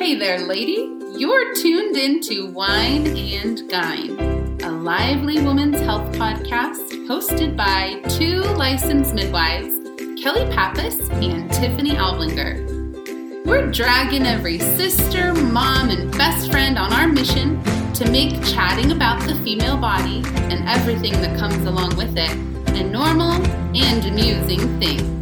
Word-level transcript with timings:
Hey 0.00 0.14
there, 0.14 0.38
lady. 0.38 0.96
You're 1.18 1.52
tuned 1.52 1.94
into 1.94 2.50
Wine 2.52 3.06
and 3.06 3.58
Gyne, 3.68 4.62
a 4.62 4.70
lively 4.70 5.42
woman's 5.42 5.78
health 5.80 6.10
podcast 6.16 7.06
hosted 7.06 7.54
by 7.54 8.00
two 8.08 8.40
licensed 8.56 9.12
midwives, 9.12 9.74
Kelly 10.18 10.50
Pappas 10.54 10.98
and 11.10 11.52
Tiffany 11.52 11.90
Alblinger. 11.90 13.44
We're 13.44 13.70
dragging 13.70 14.24
every 14.24 14.58
sister, 14.58 15.34
mom, 15.34 15.90
and 15.90 16.10
best 16.12 16.50
friend 16.50 16.78
on 16.78 16.94
our 16.94 17.06
mission 17.06 17.62
to 17.92 18.10
make 18.10 18.42
chatting 18.42 18.92
about 18.92 19.20
the 19.28 19.34
female 19.44 19.76
body 19.76 20.22
and 20.34 20.66
everything 20.66 21.12
that 21.20 21.38
comes 21.38 21.66
along 21.66 21.98
with 21.98 22.16
it 22.16 22.30
a 22.74 22.84
normal 22.84 23.32
and 23.76 24.06
amusing 24.06 24.80
thing. 24.80 25.19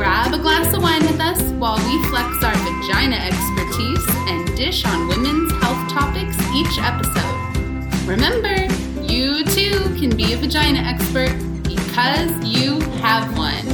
Grab 0.00 0.32
a 0.32 0.38
glass 0.38 0.72
of 0.72 0.80
wine 0.82 1.02
with 1.02 1.20
us 1.20 1.42
while 1.58 1.76
we 1.76 2.02
flex 2.08 2.42
our 2.42 2.54
vagina 2.54 3.16
expertise 3.16 4.02
and 4.30 4.56
dish 4.56 4.82
on 4.86 5.08
women's 5.08 5.52
health 5.62 5.92
topics 5.92 6.38
each 6.54 6.78
episode. 6.78 8.08
Remember, 8.08 8.64
you 9.02 9.44
too 9.44 9.94
can 10.00 10.16
be 10.16 10.32
a 10.32 10.38
vagina 10.38 10.78
expert 10.78 11.36
because 11.64 12.30
you 12.42 12.80
have 13.02 13.36
one. 13.36 13.66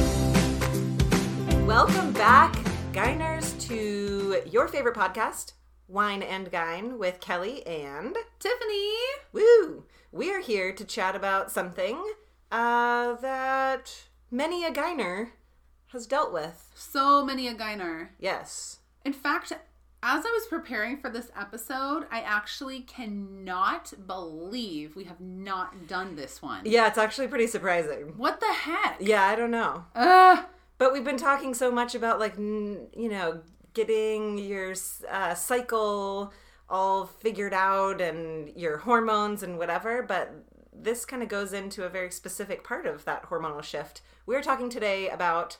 Welcome 1.65 2.11
back, 2.11 2.57
Gyners, 2.91 3.57
to 3.69 4.41
your 4.51 4.67
favorite 4.67 4.97
podcast, 4.97 5.53
Wine 5.87 6.23
and 6.23 6.51
Gyne, 6.51 6.97
with 6.97 7.21
Kelly 7.21 7.65
and 7.65 8.17
Tiffany! 8.39 8.91
Woo! 9.31 9.85
We 10.11 10.33
are 10.33 10.41
here 10.41 10.73
to 10.73 10.83
chat 10.83 11.15
about 11.15 11.51
something 11.51 11.97
uh, 12.51 13.13
that 13.13 14.07
many 14.29 14.65
a 14.65 14.71
Gyner 14.71 15.29
has 15.87 16.07
dealt 16.07 16.33
with. 16.33 16.69
So 16.75 17.23
many 17.25 17.47
a 17.47 17.55
gyner. 17.55 18.09
Yes. 18.19 18.79
In 19.05 19.13
fact, 19.13 19.51
as 20.03 20.25
I 20.25 20.29
was 20.29 20.47
preparing 20.47 20.97
for 20.97 21.09
this 21.09 21.31
episode, 21.35 22.05
I 22.11 22.21
actually 22.21 22.81
cannot 22.81 23.93
believe 24.05 24.95
we 24.95 25.05
have 25.05 25.19
not 25.19 25.87
done 25.87 26.15
this 26.15 26.41
one. 26.41 26.61
Yeah, 26.65 26.87
it's 26.87 26.97
actually 26.97 27.27
pretty 27.27 27.47
surprising. 27.47 28.13
What 28.17 28.39
the 28.39 28.51
heck? 28.53 28.97
Yeah, 28.99 29.23
I 29.23 29.35
don't 29.35 29.51
know. 29.51 29.85
Ugh. 29.95 30.45
But 30.77 30.93
we've 30.93 31.03
been 31.03 31.17
talking 31.17 31.53
so 31.53 31.71
much 31.71 31.95
about, 31.95 32.19
like, 32.19 32.37
n- 32.37 32.87
you 32.95 33.09
know, 33.09 33.41
getting 33.73 34.37
your 34.37 34.75
uh, 35.09 35.33
cycle 35.33 36.31
all 36.69 37.05
figured 37.05 37.53
out 37.53 38.01
and 38.01 38.51
your 38.55 38.77
hormones 38.77 39.41
and 39.41 39.57
whatever. 39.57 40.03
But 40.03 40.31
this 40.71 41.05
kind 41.05 41.23
of 41.23 41.29
goes 41.29 41.53
into 41.53 41.85
a 41.85 41.89
very 41.89 42.11
specific 42.11 42.63
part 42.63 42.85
of 42.85 43.05
that 43.05 43.23
hormonal 43.23 43.63
shift. 43.63 44.01
We're 44.25 44.43
talking 44.43 44.69
today 44.69 45.09
about. 45.09 45.57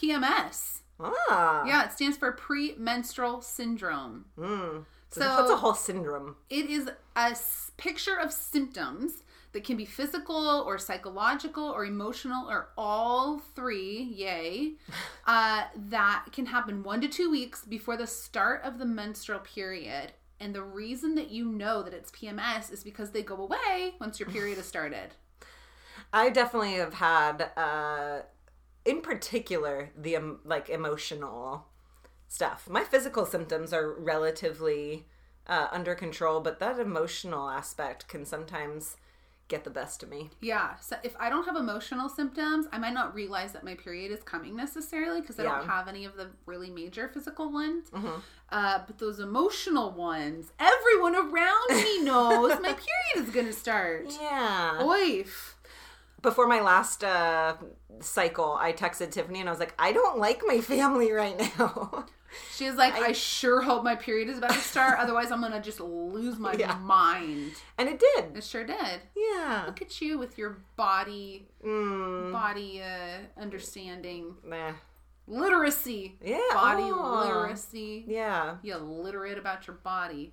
PMS. 0.00 0.80
Ah. 0.98 1.64
Yeah, 1.66 1.84
it 1.84 1.92
stands 1.92 2.16
for 2.16 2.32
premenstrual 2.32 3.40
syndrome. 3.40 4.26
Mm. 4.38 4.84
So, 5.10 5.20
that's 5.20 5.50
a 5.50 5.56
whole 5.56 5.74
syndrome. 5.74 6.36
It 6.48 6.70
is 6.70 6.88
a 7.16 7.20
s- 7.30 7.72
picture 7.76 8.16
of 8.16 8.32
symptoms 8.32 9.22
that 9.52 9.64
can 9.64 9.76
be 9.76 9.84
physical 9.84 10.62
or 10.64 10.78
psychological 10.78 11.64
or 11.64 11.84
emotional 11.84 12.48
or 12.48 12.68
all 12.78 13.40
three, 13.56 14.02
yay, 14.14 14.74
uh, 15.26 15.64
that 15.88 16.26
can 16.32 16.46
happen 16.46 16.84
one 16.84 17.00
to 17.00 17.08
two 17.08 17.30
weeks 17.30 17.64
before 17.64 17.96
the 17.96 18.06
start 18.06 18.62
of 18.62 18.78
the 18.78 18.86
menstrual 18.86 19.40
period. 19.40 20.12
And 20.38 20.54
the 20.54 20.62
reason 20.62 21.16
that 21.16 21.30
you 21.30 21.46
know 21.46 21.82
that 21.82 21.92
it's 21.92 22.10
PMS 22.12 22.72
is 22.72 22.84
because 22.84 23.10
they 23.10 23.22
go 23.22 23.36
away 23.36 23.94
once 24.00 24.20
your 24.20 24.28
period 24.28 24.56
has 24.56 24.66
started. 24.66 25.10
I 26.12 26.30
definitely 26.30 26.74
have 26.74 26.94
had, 26.94 27.50
uh, 27.56 28.20
in 28.84 29.00
particular, 29.00 29.90
the 29.96 30.16
um, 30.16 30.40
like 30.44 30.68
emotional 30.68 31.66
stuff. 32.28 32.68
My 32.68 32.84
physical 32.84 33.26
symptoms 33.26 33.72
are 33.72 33.92
relatively 33.92 35.06
uh, 35.46 35.68
under 35.72 35.94
control, 35.94 36.40
but 36.40 36.58
that 36.60 36.78
emotional 36.78 37.48
aspect 37.48 38.08
can 38.08 38.24
sometimes 38.24 38.96
get 39.48 39.64
the 39.64 39.70
best 39.70 40.02
of 40.04 40.08
me. 40.08 40.30
Yeah. 40.40 40.76
So 40.76 40.96
if 41.02 41.16
I 41.18 41.28
don't 41.28 41.44
have 41.44 41.56
emotional 41.56 42.08
symptoms, 42.08 42.66
I 42.72 42.78
might 42.78 42.94
not 42.94 43.12
realize 43.14 43.52
that 43.52 43.64
my 43.64 43.74
period 43.74 44.12
is 44.12 44.22
coming 44.22 44.54
necessarily 44.54 45.20
because 45.20 45.40
I 45.40 45.42
don't 45.42 45.66
have 45.66 45.88
any 45.88 46.04
of 46.04 46.16
the 46.16 46.28
really 46.46 46.70
major 46.70 47.08
physical 47.08 47.52
ones. 47.52 47.90
Uh, 48.50 48.78
but 48.86 48.98
those 48.98 49.18
emotional 49.18 49.90
ones, 49.90 50.52
everyone 50.60 51.16
around 51.16 51.70
me 51.70 52.02
knows 52.02 52.60
my 52.60 52.74
period 52.74 53.28
is 53.28 53.30
going 53.34 53.46
to 53.46 53.52
start. 53.52 54.06
Yeah. 54.20 54.78
Oif. 54.82 55.54
Before 56.22 56.46
my 56.46 56.60
last 56.60 57.02
uh, 57.04 57.54
cycle, 58.00 58.56
I 58.60 58.72
texted 58.72 59.10
Tiffany 59.10 59.40
and 59.40 59.48
I 59.48 59.52
was 59.52 59.60
like, 59.60 59.74
I 59.78 59.92
don't 59.92 60.18
like 60.18 60.42
my 60.46 60.60
family 60.60 61.12
right 61.12 61.38
now. 61.58 62.06
She 62.54 62.64
was 62.66 62.76
like, 62.76 62.94
I, 62.94 63.10
sure 63.10 63.60
hope 63.60 63.82
my 63.82 63.96
period 63.96 64.28
is 64.28 64.38
about 64.38 64.52
to 64.52 64.60
start. 64.60 65.00
Otherwise, 65.00 65.32
I'm 65.32 65.40
going 65.40 65.50
to 65.50 65.60
just 65.60 65.80
lose 65.80 66.38
my 66.38 66.52
Yeah. 66.58 66.76
mind. 66.76 67.54
and 67.76 67.88
it 67.88 67.98
did. 67.98 68.36
It 68.36 68.44
sure 68.44 68.62
did. 68.62 69.00
Yeah. 69.16 69.64
Look 69.66 69.82
at 69.82 70.00
you 70.00 70.16
with 70.16 70.38
your 70.38 70.58
body, 70.76 71.48
Mm, 71.66 72.30
body 72.30 72.82
uh, 72.84 73.40
understanding, 73.42 74.36
meh. 74.44 74.74
literacy, 75.26 76.18
Yeah. 76.22 76.38
body 76.52 76.84
literacy. 76.92 78.04
Yeah. 78.06 78.58
You 78.62 78.76
literate 78.76 79.36
about 79.36 79.66
your 79.66 79.76
body. 79.76 80.32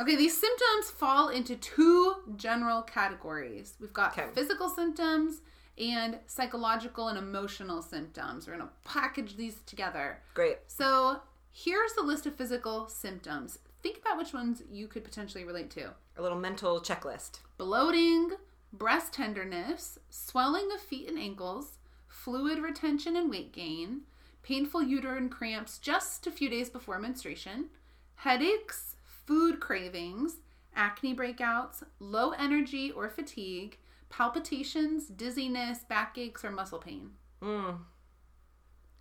Okay, 0.00 0.16
these 0.16 0.38
symptoms 0.38 0.90
fall 0.90 1.28
into 1.28 1.56
two 1.56 2.14
general 2.36 2.82
categories. 2.82 3.74
We've 3.80 3.92
got 3.92 4.12
Okay. 4.16 4.28
physical 4.32 4.68
symptoms 4.68 5.40
and 5.76 6.18
psychological 6.26 7.08
and 7.08 7.18
emotional 7.18 7.82
symptoms. 7.82 8.46
We're 8.46 8.56
going 8.56 8.68
to 8.68 8.74
package 8.84 9.36
these 9.36 9.60
together. 9.66 10.22
Great. 10.34 10.58
So, 10.66 11.20
here's 11.50 11.94
the 11.94 12.02
list 12.02 12.26
of 12.26 12.36
physical 12.36 12.88
symptoms. 12.88 13.58
Think 13.82 13.98
about 13.98 14.18
which 14.18 14.32
ones 14.32 14.62
you 14.70 14.86
could 14.88 15.04
potentially 15.04 15.44
relate 15.44 15.70
to 15.72 15.94
A 16.16 16.22
little 16.22 16.38
mental 16.38 16.80
checklist. 16.80 17.40
bloating, 17.58 18.32
breast 18.72 19.12
tenderness, 19.14 19.98
swelling 20.10 20.70
of 20.72 20.80
feet 20.80 21.08
and 21.08 21.18
ankles, 21.18 21.78
fluid 22.08 22.58
retention 22.58 23.16
and 23.16 23.30
weight 23.30 23.52
gain, 23.52 24.02
painful 24.42 24.82
uterine 24.82 25.28
cramps 25.28 25.78
just 25.78 26.26
a 26.26 26.30
few 26.32 26.48
days 26.48 26.70
before 26.70 26.98
menstruation, 26.98 27.70
headaches, 28.16 28.87
food 29.28 29.60
cravings, 29.60 30.38
acne 30.74 31.14
breakouts, 31.14 31.82
low 31.98 32.30
energy 32.30 32.90
or 32.90 33.10
fatigue, 33.10 33.76
palpitations, 34.08 35.06
dizziness, 35.08 35.80
backaches, 35.86 36.42
or 36.42 36.50
muscle 36.50 36.78
pain. 36.78 37.10
Mm. 37.42 37.76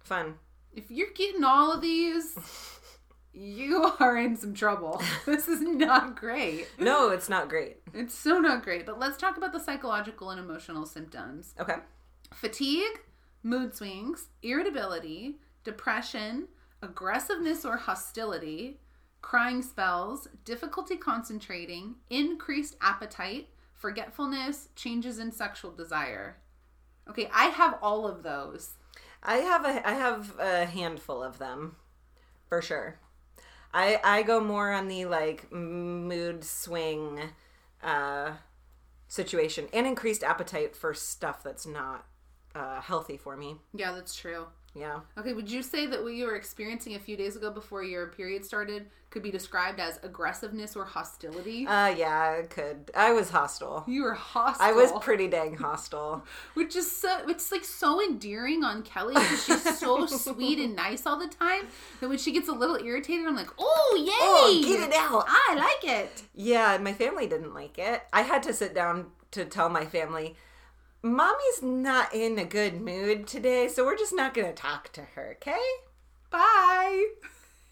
Fun. 0.04 0.36
If 0.74 0.92
you're 0.92 1.14
getting 1.16 1.46
all 1.46 1.72
of 1.72 1.80
these, 1.82 2.38
you 3.34 3.90
are 4.02 4.18
in 4.18 4.36
some 4.36 4.54
trouble. 4.54 5.02
This 5.26 5.48
is 5.48 5.62
not 5.62 6.18
great. 6.20 6.68
No, 6.78 7.10
it's 7.12 7.30
not 7.30 7.48
great. 7.48 7.78
It's 7.94 8.14
so 8.14 8.40
not 8.40 8.64
great. 8.64 8.86
But 8.86 9.00
let's 9.00 9.18
talk 9.18 9.38
about 9.38 9.54
the 9.54 9.60
psychological 9.62 10.30
and 10.32 10.42
emotional 10.42 10.86
symptoms 10.86 11.54
Okay. 11.58 11.76
fatigue, 12.34 13.00
mood 13.44 13.74
swings, 13.74 14.28
irritability, 14.44 15.38
depression, 15.64 16.50
aggressiveness 16.82 17.64
or 17.64 17.78
hostility, 17.78 18.82
crying 19.22 19.62
spells, 19.62 20.28
difficulty 20.46 20.98
concentrating, 20.98 21.96
increased 22.10 22.76
appetite, 22.82 23.50
forgetfulness, 23.74 24.70
changes 24.76 25.20
in 25.20 25.32
sexual 25.32 25.72
desire. 25.72 26.38
Okay, 27.10 27.30
I 27.34 27.46
have 27.46 27.78
all 27.82 28.08
of 28.08 28.24
those. 28.24 28.76
I 29.24 29.38
have 29.38 29.66
a 29.66 29.88
I 29.88 29.94
have 29.94 30.38
a 30.40 30.66
handful 30.66 31.24
of 31.24 31.38
them, 31.38 31.76
for 32.48 32.62
sure. 32.62 33.00
I 33.74 34.00
I 34.04 34.24
go 34.24 34.40
more 34.40 34.72
on 34.72 34.88
the 34.88 35.06
like 35.06 35.52
mood 35.52 36.44
swing 36.44 37.20
uh, 37.84 38.34
situation 39.08 39.68
and 39.74 39.88
increased 39.88 40.24
appetite 40.24 40.76
for 40.76 40.94
stuff 40.94 41.44
that's 41.44 41.66
not 41.66 42.06
uh, 42.56 42.82
healthy 42.82 43.18
for 43.18 43.38
me. 43.38 43.58
Yeah, 43.74 43.94
that's 43.94 44.16
true. 44.16 44.48
Yeah. 44.74 45.00
Okay, 45.18 45.34
would 45.34 45.50
you 45.50 45.64
say 45.64 45.88
that 45.88 46.04
what 46.04 46.14
you 46.14 46.26
were 46.26 46.36
experiencing 46.36 46.94
a 46.96 47.00
few 47.00 47.18
days 47.18 47.36
ago 47.36 47.50
before 47.50 47.84
your 47.84 48.08
period 48.08 48.46
started 48.46 48.86
could 49.10 49.24
be 49.24 49.32
described 49.32 49.80
as 49.80 50.00
aggressiveness 50.04 50.76
or 50.76 50.86
hostility? 50.86 51.66
Uh 51.66 51.88
yeah, 51.88 52.38
I 52.40 52.46
could. 52.46 52.92
I 52.96 53.12
was 53.14 53.32
hostile. 53.32 53.86
you 53.88 54.04
were 54.04 54.14
hostile. 54.14 54.68
I 54.68 54.74
was 54.74 54.92
pretty 55.02 55.28
dang 55.30 55.56
hostile. 55.56 56.24
which 56.54 56.76
is 56.76 56.92
so 56.92 57.22
it's 57.28 57.52
like 57.52 57.64
so 57.64 58.04
endearing 58.04 58.64
on 58.64 58.84
Kelly 58.84 59.16
because 59.16 59.46
she's 59.46 59.80
so 59.80 60.06
sweet 60.06 60.60
and 60.60 60.76
nice 60.76 61.08
all 61.08 61.18
the 61.18 61.28
time 61.28 61.68
that 62.00 62.10
when 62.10 62.18
she 62.20 62.32
gets 62.32 62.48
a 62.48 62.54
little 62.54 62.76
irritated, 62.78 63.26
I'm 63.26 63.36
like, 63.36 63.50
oh 63.58 63.96
yay, 63.98 64.12
Oh, 64.20 64.62
get 64.64 64.90
it 64.90 64.94
out. 64.96 65.26
I 65.28 65.56
like 65.56 65.92
it. 65.92 66.24
Yeah, 66.36 66.78
my 66.80 66.94
family 66.94 67.26
didn't 67.26 67.54
like 67.56 67.80
it. 67.80 68.04
I 68.14 68.22
had 68.22 68.44
to 68.44 68.54
sit 68.54 68.76
down 68.76 69.08
to 69.32 69.46
tell 69.46 69.70
my 69.70 69.86
family, 69.86 70.36
Mommy's 71.16 71.62
not 71.62 72.14
in 72.14 72.38
a 72.38 72.46
good 72.46 72.82
mood 72.82 73.28
today, 73.28 73.68
so 73.68 73.86
we're 73.86 73.98
just 73.98 74.14
not 74.14 74.34
going 74.34 74.48
to 74.48 74.54
talk 74.54 74.92
to 74.94 75.02
her, 75.02 75.38
okay? 75.38 75.60
Bye. 76.30 77.06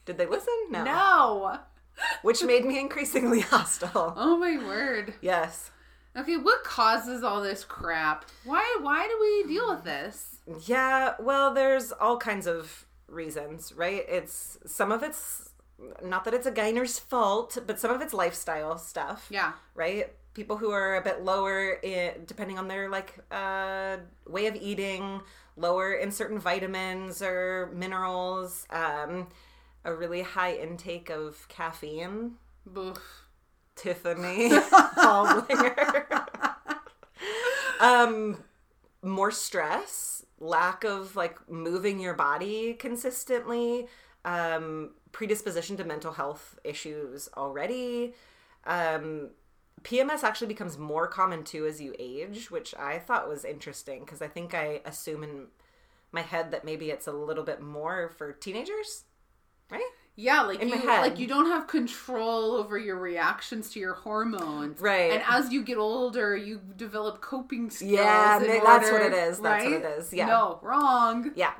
Did 0.05 0.17
they 0.17 0.25
listen? 0.25 0.53
No. 0.69 0.83
No. 0.83 1.59
Which 2.21 2.43
made 2.43 2.65
me 2.65 2.79
increasingly 2.79 3.39
hostile. 3.41 4.13
Oh 4.15 4.37
my 4.37 4.57
word. 4.57 5.13
Yes. 5.21 5.71
Okay, 6.17 6.37
what 6.37 6.63
causes 6.63 7.23
all 7.23 7.41
this 7.41 7.65
crap? 7.65 8.25
Why 8.45 8.77
why 8.81 9.07
do 9.07 9.17
we 9.19 9.53
deal 9.53 9.69
with 9.75 9.83
this? 9.83 10.37
Yeah, 10.65 11.15
well, 11.19 11.53
there's 11.53 11.91
all 11.91 12.17
kinds 12.17 12.47
of 12.47 12.85
reasons, 13.07 13.73
right? 13.73 14.03
It's 14.07 14.57
some 14.65 14.91
of 14.91 15.03
it's 15.03 15.49
not 16.01 16.23
that 16.23 16.33
it's 16.33 16.47
a 16.47 16.51
gyner's 16.51 16.99
fault, 16.99 17.57
but 17.67 17.79
some 17.79 17.91
of 17.91 18.01
it's 18.01 18.13
lifestyle 18.13 18.77
stuff. 18.77 19.27
Yeah. 19.29 19.53
Right? 19.73 20.13
People 20.35 20.57
who 20.57 20.69
are 20.69 20.97
a 20.97 21.01
bit 21.01 21.23
lower, 21.23 21.79
in, 21.81 22.25
depending 22.25 22.59
on 22.59 22.67
their 22.67 22.89
like 22.89 23.15
uh, 23.31 23.97
way 24.27 24.45
of 24.45 24.55
eating, 24.55 25.21
lower 25.57 25.93
in 25.93 26.11
certain 26.11 26.37
vitamins 26.37 27.21
or 27.21 27.71
minerals, 27.73 28.67
um, 28.69 29.27
a 29.83 29.93
really 29.93 30.21
high 30.21 30.55
intake 30.55 31.09
of 31.09 31.47
caffeine. 31.47 32.33
Boof. 32.65 33.25
Tiffany 33.75 34.53
um, 37.81 38.37
more 39.01 39.31
stress, 39.31 40.25
lack 40.39 40.83
of 40.83 41.15
like 41.15 41.49
moving 41.49 41.99
your 41.99 42.13
body 42.13 42.73
consistently, 42.73 43.87
um, 44.23 44.91
predisposition 45.11 45.75
to 45.77 45.83
mental 45.83 46.13
health 46.13 46.57
issues 46.63 47.27
already. 47.35 48.13
Um, 48.65 49.31
PMS 49.85 50.23
actually 50.23 50.47
becomes 50.47 50.77
more 50.77 51.07
common 51.07 51.43
too 51.43 51.65
as 51.65 51.79
you 51.79 51.93
age, 51.99 52.49
which 52.49 52.73
I 52.75 52.97
thought 52.97 53.29
was 53.29 53.45
interesting 53.45 53.99
because 54.01 54.21
I 54.21 54.27
think 54.27 54.53
I 54.53 54.81
assume 54.83 55.23
in 55.23 55.47
my 56.11 56.21
head 56.21 56.51
that 56.51 56.65
maybe 56.65 56.89
it's 56.89 57.07
a 57.07 57.11
little 57.11 57.43
bit 57.43 57.61
more 57.61 58.09
for 58.17 58.31
teenagers, 58.33 59.03
right? 59.69 59.83
Yeah, 60.15 60.41
like 60.43 60.61
In 60.61 60.69
you 60.69 60.77
head. 60.77 61.01
like 61.01 61.19
you 61.19 61.27
don't 61.27 61.47
have 61.47 61.67
control 61.67 62.53
over 62.53 62.77
your 62.77 62.97
reactions 62.97 63.69
to 63.71 63.79
your 63.79 63.93
hormones. 63.93 64.79
Right. 64.79 65.11
And 65.11 65.21
as 65.27 65.51
you 65.51 65.61
get 65.61 65.77
older, 65.77 66.35
you 66.37 66.61
develop 66.77 67.21
coping 67.21 67.69
skills. 67.69 67.91
Yeah, 67.91 68.39
that's 68.39 68.89
what 68.91 69.01
it 69.01 69.13
is. 69.13 69.39
That's 69.39 69.65
what 69.65 69.73
it 69.73 69.83
is. 69.83 70.13
Yeah. 70.13 70.27
No, 70.27 70.59
wrong. 70.61 71.31
Yeah. 71.35 71.51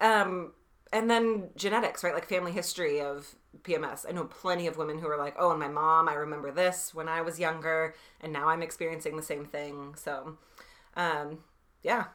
Um, 0.00 0.52
and 0.92 1.10
then 1.10 1.48
genetics, 1.56 2.04
right? 2.04 2.14
Like 2.14 2.26
family 2.28 2.52
history 2.52 3.00
of 3.00 3.34
PMS. 3.62 4.06
I 4.08 4.12
know 4.12 4.24
plenty 4.24 4.66
of 4.66 4.76
women 4.76 4.98
who 4.98 5.08
are 5.08 5.18
like, 5.18 5.34
oh, 5.38 5.50
and 5.50 5.60
my 5.60 5.68
mom, 5.68 6.08
I 6.08 6.14
remember 6.14 6.50
this 6.50 6.94
when 6.94 7.08
I 7.08 7.22
was 7.22 7.38
younger, 7.40 7.94
and 8.20 8.32
now 8.32 8.48
I'm 8.48 8.62
experiencing 8.62 9.16
the 9.16 9.22
same 9.22 9.44
thing. 9.46 9.94
So, 9.96 10.36
um, 10.96 11.38
yeah. 11.82 12.06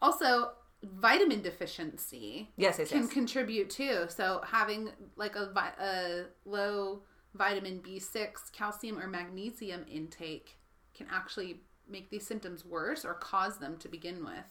Also, 0.00 0.52
vitamin 0.82 1.42
deficiency 1.42 2.48
Yes, 2.56 2.78
yes, 2.78 2.88
can 2.88 3.02
yes. 3.02 3.12
contribute 3.12 3.68
too. 3.70 4.06
So 4.08 4.40
having 4.46 4.90
like 5.16 5.36
a, 5.36 5.50
vi- 5.52 5.74
a 5.80 6.22
low 6.46 7.02
vitamin 7.34 7.80
B6, 7.80 8.50
calcium, 8.52 8.98
or 8.98 9.06
magnesium 9.06 9.84
intake 9.90 10.56
can 10.94 11.06
actually 11.10 11.60
make 11.88 12.10
these 12.10 12.26
symptoms 12.26 12.64
worse 12.64 13.04
or 13.04 13.14
cause 13.14 13.58
them 13.58 13.76
to 13.78 13.88
begin 13.88 14.24
with. 14.24 14.44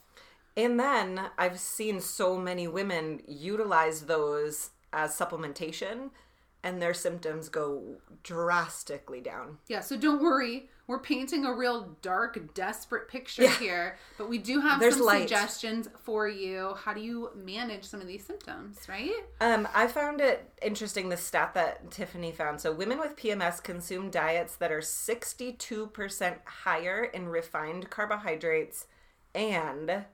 And 0.59 0.77
then 0.77 1.21
I've 1.37 1.57
seen 1.57 2.01
so 2.01 2.37
many 2.37 2.67
women 2.67 3.21
utilize 3.25 4.01
those 4.01 4.71
as 4.91 5.17
supplementation, 5.17 6.09
and 6.63 6.81
their 6.81 6.93
symptoms 6.93 7.47
go 7.47 7.95
drastically 8.23 9.21
down. 9.21 9.59
Yeah, 9.67 9.79
so 9.79 9.95
don't 9.95 10.21
worry. 10.21 10.69
We're 10.85 10.99
painting 10.99 11.45
a 11.45 11.53
real 11.53 11.95
dark, 12.01 12.53
desperate 12.55 13.07
picture 13.07 13.43
Yeah. 13.43 13.55
here, 13.57 13.97
but 14.17 14.27
we 14.27 14.37
do 14.37 14.59
have 14.59 14.81
There's 14.81 14.97
some 14.97 15.05
light. 15.05 15.21
suggestions 15.29 15.87
for 16.03 16.27
you. 16.27 16.73
How 16.73 16.93
do 16.93 16.99
you 16.99 17.29
manage 17.35 17.85
some 17.85 18.01
of 18.01 18.07
these 18.07 18.25
symptoms, 18.25 18.79
right? 18.89 19.13
Um, 19.39 19.65
I 19.73 19.87
found 19.87 20.19
it 20.19 20.51
interesting 20.61 21.07
the 21.07 21.15
stat 21.15 21.53
that 21.53 21.89
Tiffany 21.89 22.33
found. 22.33 22.59
So, 22.59 22.73
women 22.73 22.99
with 22.99 23.15
PMS 23.15 23.61
consume 23.63 24.09
diets 24.09 24.57
that 24.57 24.73
are 24.73 24.81
62% 24.81 26.37
higher 26.45 27.05
in 27.05 27.29
refined 27.29 27.89
carbohydrates 27.89 28.87
and 29.33 30.05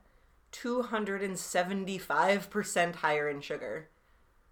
275% 0.61 2.95
higher 2.95 3.29
in 3.29 3.41
sugar. 3.41 3.89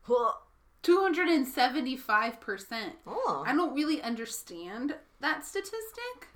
Well, 0.07 0.43
275%. 0.83 2.91
Oh. 3.07 3.43
I 3.45 3.53
don't 3.53 3.73
really 3.73 4.01
understand 4.01 4.95
that 5.21 5.45
statistic. 5.45 6.27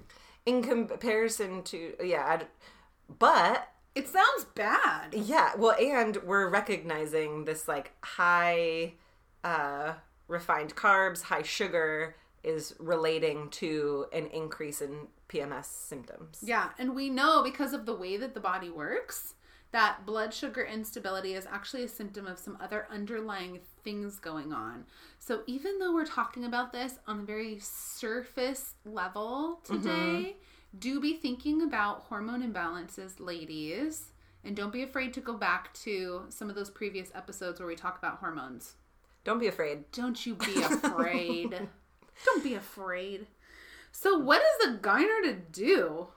In 0.45 0.63
comparison 0.63 1.63
to, 1.63 1.93
yeah, 2.03 2.43
but 3.19 3.69
It 3.95 4.07
sounds 4.07 4.45
bad. 4.53 5.13
Yeah, 5.13 5.51
well, 5.57 5.75
and 5.79 6.17
we're 6.17 6.47
recognizing 6.49 7.45
this 7.45 7.67
like 7.67 7.93
high 8.03 8.93
uh, 9.43 9.93
refined 10.27 10.75
carbs, 10.75 11.23
high 11.23 11.41
sugar 11.41 12.15
is 12.43 12.75
relating 12.79 13.49
to 13.49 14.05
an 14.13 14.27
increase 14.27 14.81
in 14.81 15.07
PMS 15.29 15.65
symptoms. 15.65 16.39
Yeah, 16.43 16.69
and 16.77 16.95
we 16.95 17.09
know 17.09 17.41
because 17.43 17.73
of 17.73 17.85
the 17.85 17.95
way 17.95 18.17
that 18.17 18.33
the 18.35 18.39
body 18.39 18.69
works 18.69 19.33
that 19.71 20.05
blood 20.05 20.33
sugar 20.33 20.63
instability 20.63 21.33
is 21.33 21.45
actually 21.45 21.83
a 21.83 21.87
symptom 21.89 22.25
of 22.25 22.39
some 22.39 22.57
other 22.61 22.87
underlying 22.91 23.59
things 23.83 24.17
going 24.19 24.53
on. 24.53 24.85
So 25.19 25.41
even 25.45 25.79
though 25.79 25.93
we're 25.93 26.05
talking 26.05 26.45
about 26.45 26.71
this 26.71 26.99
on 27.05 27.19
a 27.19 27.23
very 27.23 27.59
surface 27.59 28.75
level 28.85 29.59
today, 29.63 29.89
mm-hmm. 29.89 30.79
do 30.79 31.01
be 31.01 31.13
thinking 31.13 31.61
about 31.61 32.03
hormone 32.03 32.49
imbalances, 32.49 33.19
ladies. 33.19 34.11
And 34.43 34.55
don't 34.55 34.71
be 34.71 34.83
afraid 34.83 35.13
to 35.15 35.19
go 35.19 35.33
back 35.33 35.73
to 35.81 36.23
some 36.29 36.49
of 36.49 36.55
those 36.55 36.69
previous 36.69 37.11
episodes 37.13 37.59
where 37.59 37.67
we 37.67 37.75
talk 37.75 37.97
about 37.97 38.19
hormones. 38.19 38.75
Don't 39.25 39.39
be 39.39 39.47
afraid. 39.47 39.91
Don't 39.91 40.25
you 40.25 40.35
be 40.35 40.61
afraid. 40.63 41.49
don't 42.25 42.43
be 42.43 42.53
afraid. 42.53 43.27
So, 43.91 44.17
what 44.17 44.41
is 44.41 44.65
the 44.65 44.77
gyner 44.77 45.23
to 45.23 45.33
do? 45.51 46.07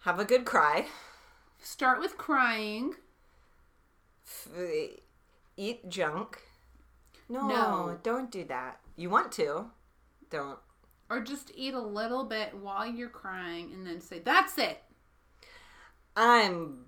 Have 0.00 0.18
a 0.18 0.26
good 0.26 0.44
cry. 0.44 0.86
Start 1.60 2.00
with 2.00 2.16
crying. 2.16 2.94
F- 4.26 4.48
eat 5.56 5.88
junk. 5.88 6.40
No, 7.28 7.46
No. 7.48 7.98
don't 8.02 8.30
do 8.30 8.44
that. 8.44 8.80
You 8.96 9.10
want 9.10 9.32
to. 9.32 9.70
Don't. 10.30 10.58
Or 11.08 11.20
just 11.20 11.50
eat 11.54 11.74
a 11.74 11.80
little 11.80 12.24
bit 12.24 12.54
while 12.54 12.86
you're 12.86 13.08
crying 13.08 13.72
and 13.72 13.86
then 13.86 14.00
say, 14.00 14.18
That's 14.20 14.56
it. 14.58 14.82
I'm 16.16 16.84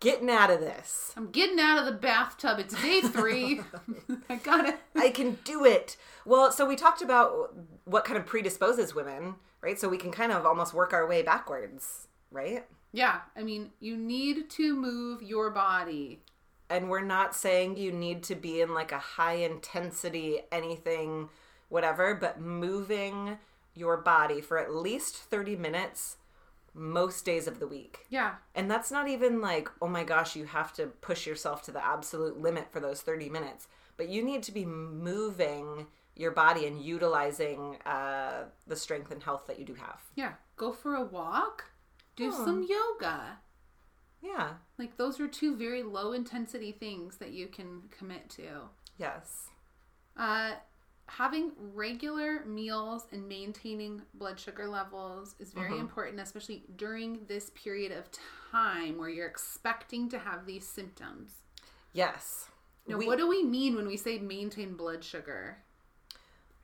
getting 0.00 0.30
out 0.30 0.50
of 0.50 0.60
this. 0.60 1.12
I'm 1.16 1.30
getting 1.30 1.58
out 1.58 1.78
of 1.78 1.86
the 1.86 1.92
bathtub. 1.92 2.58
It's 2.58 2.80
day 2.80 3.00
three. 3.00 3.60
I 4.28 4.36
got 4.36 4.66
it. 4.68 4.78
I 4.96 5.10
can 5.10 5.38
do 5.44 5.64
it. 5.64 5.96
Well, 6.24 6.52
so 6.52 6.66
we 6.66 6.76
talked 6.76 7.02
about 7.02 7.54
what 7.84 8.04
kind 8.04 8.18
of 8.18 8.26
predisposes 8.26 8.94
women, 8.94 9.36
right? 9.60 9.78
So 9.78 9.88
we 9.88 9.98
can 9.98 10.10
kind 10.12 10.32
of 10.32 10.44
almost 10.46 10.74
work 10.74 10.92
our 10.92 11.06
way 11.06 11.22
backwards, 11.22 12.08
right? 12.30 12.66
Yeah, 12.96 13.20
I 13.36 13.42
mean, 13.42 13.72
you 13.78 13.94
need 13.94 14.48
to 14.52 14.74
move 14.74 15.22
your 15.22 15.50
body. 15.50 16.22
And 16.70 16.88
we're 16.88 17.04
not 17.04 17.34
saying 17.34 17.76
you 17.76 17.92
need 17.92 18.22
to 18.24 18.34
be 18.34 18.62
in 18.62 18.72
like 18.72 18.90
a 18.90 18.98
high 18.98 19.34
intensity 19.34 20.40
anything, 20.50 21.28
whatever, 21.68 22.14
but 22.14 22.40
moving 22.40 23.36
your 23.74 23.98
body 23.98 24.40
for 24.40 24.58
at 24.58 24.74
least 24.74 25.14
30 25.14 25.56
minutes 25.56 26.16
most 26.72 27.26
days 27.26 27.46
of 27.46 27.60
the 27.60 27.66
week. 27.66 28.06
Yeah. 28.08 28.36
And 28.54 28.70
that's 28.70 28.90
not 28.90 29.08
even 29.08 29.42
like, 29.42 29.68
oh 29.82 29.88
my 29.88 30.02
gosh, 30.02 30.34
you 30.34 30.46
have 30.46 30.72
to 30.74 30.86
push 30.86 31.26
yourself 31.26 31.60
to 31.64 31.72
the 31.72 31.84
absolute 31.84 32.40
limit 32.40 32.72
for 32.72 32.80
those 32.80 33.02
30 33.02 33.28
minutes. 33.28 33.68
But 33.98 34.08
you 34.08 34.24
need 34.24 34.42
to 34.44 34.52
be 34.52 34.64
moving 34.64 35.86
your 36.14 36.30
body 36.30 36.66
and 36.66 36.80
utilizing 36.80 37.76
uh, 37.84 38.44
the 38.66 38.76
strength 38.76 39.10
and 39.10 39.22
health 39.22 39.46
that 39.48 39.58
you 39.58 39.66
do 39.66 39.74
have. 39.74 40.00
Yeah. 40.14 40.32
Go 40.56 40.72
for 40.72 40.94
a 40.94 41.04
walk. 41.04 41.66
Do 42.16 42.32
some 42.32 42.66
yoga. 42.68 43.38
Yeah. 44.22 44.54
Like, 44.78 44.96
those 44.96 45.20
are 45.20 45.28
two 45.28 45.56
very 45.56 45.82
low 45.82 46.12
intensity 46.12 46.72
things 46.72 47.18
that 47.18 47.30
you 47.32 47.46
can 47.46 47.82
commit 47.96 48.28
to. 48.30 48.68
Yes. 48.98 49.48
Uh, 50.16 50.52
having 51.06 51.52
regular 51.74 52.44
meals 52.46 53.06
and 53.12 53.28
maintaining 53.28 54.02
blood 54.14 54.40
sugar 54.40 54.66
levels 54.66 55.34
is 55.38 55.52
very 55.52 55.78
important, 55.78 56.18
especially 56.20 56.64
during 56.76 57.20
this 57.28 57.50
period 57.50 57.92
of 57.92 58.08
time 58.50 58.98
where 58.98 59.08
you're 59.10 59.26
expecting 59.28 60.08
to 60.08 60.18
have 60.18 60.46
these 60.46 60.66
symptoms. 60.66 61.32
Yes. 61.92 62.48
Now, 62.88 62.96
We- 62.98 63.06
what 63.06 63.18
do 63.18 63.28
we 63.28 63.42
mean 63.44 63.76
when 63.76 63.86
we 63.86 63.96
say 63.96 64.18
maintain 64.18 64.74
blood 64.74 65.04
sugar? 65.04 65.58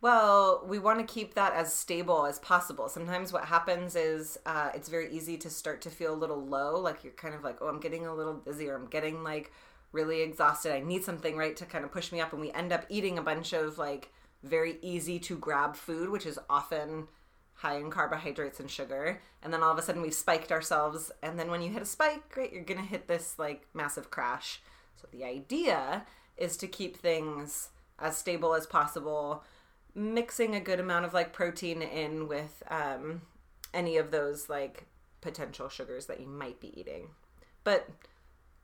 Well, 0.02 0.64
we 0.66 0.80
want 0.80 0.99
to 0.99 1.14
keep 1.14 1.35
that 1.35 1.54
as 1.54 1.73
stable 1.73 2.26
as 2.26 2.40
possible. 2.40 2.88
Sometimes 2.88 3.32
what 3.32 3.44
happens 3.44 3.94
is 3.94 4.37
uh, 4.44 4.71
it's 4.75 4.88
very 4.88 5.09
easy 5.12 5.38
to 5.38 5.49
start 5.49 5.80
to 5.82 5.90
feel 5.90 6.12
a 6.12 6.16
little 6.16 6.44
low, 6.44 6.76
like 6.80 7.04
you're 7.04 7.12
kind 7.12 7.37
of 7.37 7.44
like, 7.44 7.59
oh, 7.61 7.68
I'm 7.68 7.78
getting 7.78 8.04
a 8.04 8.12
little 8.12 8.35
dizzy 8.35 8.68
or 8.68 8.75
I'm 8.75 8.88
getting 8.88 9.23
like 9.23 9.52
really 9.92 10.23
exhausted. 10.23 10.73
I 10.75 10.80
need 10.80 11.04
something, 11.04 11.37
right, 11.37 11.56
to 11.56 11.64
kind 11.66 11.85
of 11.85 11.92
push 11.92 12.11
me 12.11 12.21
up. 12.21 12.32
And 12.32 12.40
we 12.40 12.50
end 12.50 12.73
up 12.73 12.85
eating 12.88 13.16
a 13.16 13.23
bunch 13.23 13.52
of 13.52 13.78
like 13.78 14.11
very 14.42 14.78
easy 14.82 15.21
to 15.21 15.38
grab 15.38 15.76
food, 15.76 16.11
which 16.11 16.26
is 16.26 16.37
often 16.50 17.06
high 17.54 17.76
in 17.76 17.88
carbohydrates 17.88 18.59
and 18.59 18.68
sugar. 18.68 19.23
And 19.40 19.52
then 19.54 19.62
all 19.62 19.71
of 19.71 19.78
a 19.78 19.82
sudden 19.82 20.02
we've 20.02 20.12
spiked 20.12 20.50
ourselves. 20.50 21.12
And 21.23 21.38
then 21.38 21.49
when 21.49 21.62
you 21.62 21.71
hit 21.71 21.82
a 21.82 21.87
spike, 21.87 22.37
right, 22.37 22.52
you're 22.52 22.64
to 22.64 22.75
hit 22.82 23.06
this 23.06 23.38
like 23.38 23.68
massive 23.73 24.11
crash. 24.11 24.62
So 24.97 25.06
the 25.12 25.23
idea 25.23 26.06
is 26.37 26.56
to 26.56 26.66
keep 26.66 26.97
things 26.97 27.68
as 28.00 28.18
stable 28.18 28.52
as 28.52 28.66
possible 28.66 29.44
mixing 29.94 30.54
a 30.54 30.61
good 30.61 30.80
amount 30.80 31.04
of 31.04 31.14
like 31.14 31.32
protein 31.32 31.82
in 31.82 32.28
with 32.28 32.62
um, 32.70 33.22
any 33.75 33.96
of 33.96 34.11
those 34.11 34.49
like 34.49 34.87
potential 35.20 35.68
sugars 35.68 36.06
that 36.06 36.20
you 36.20 36.26
might 36.26 36.61
be 36.61 36.78
eating. 36.78 37.08
But 37.64 37.88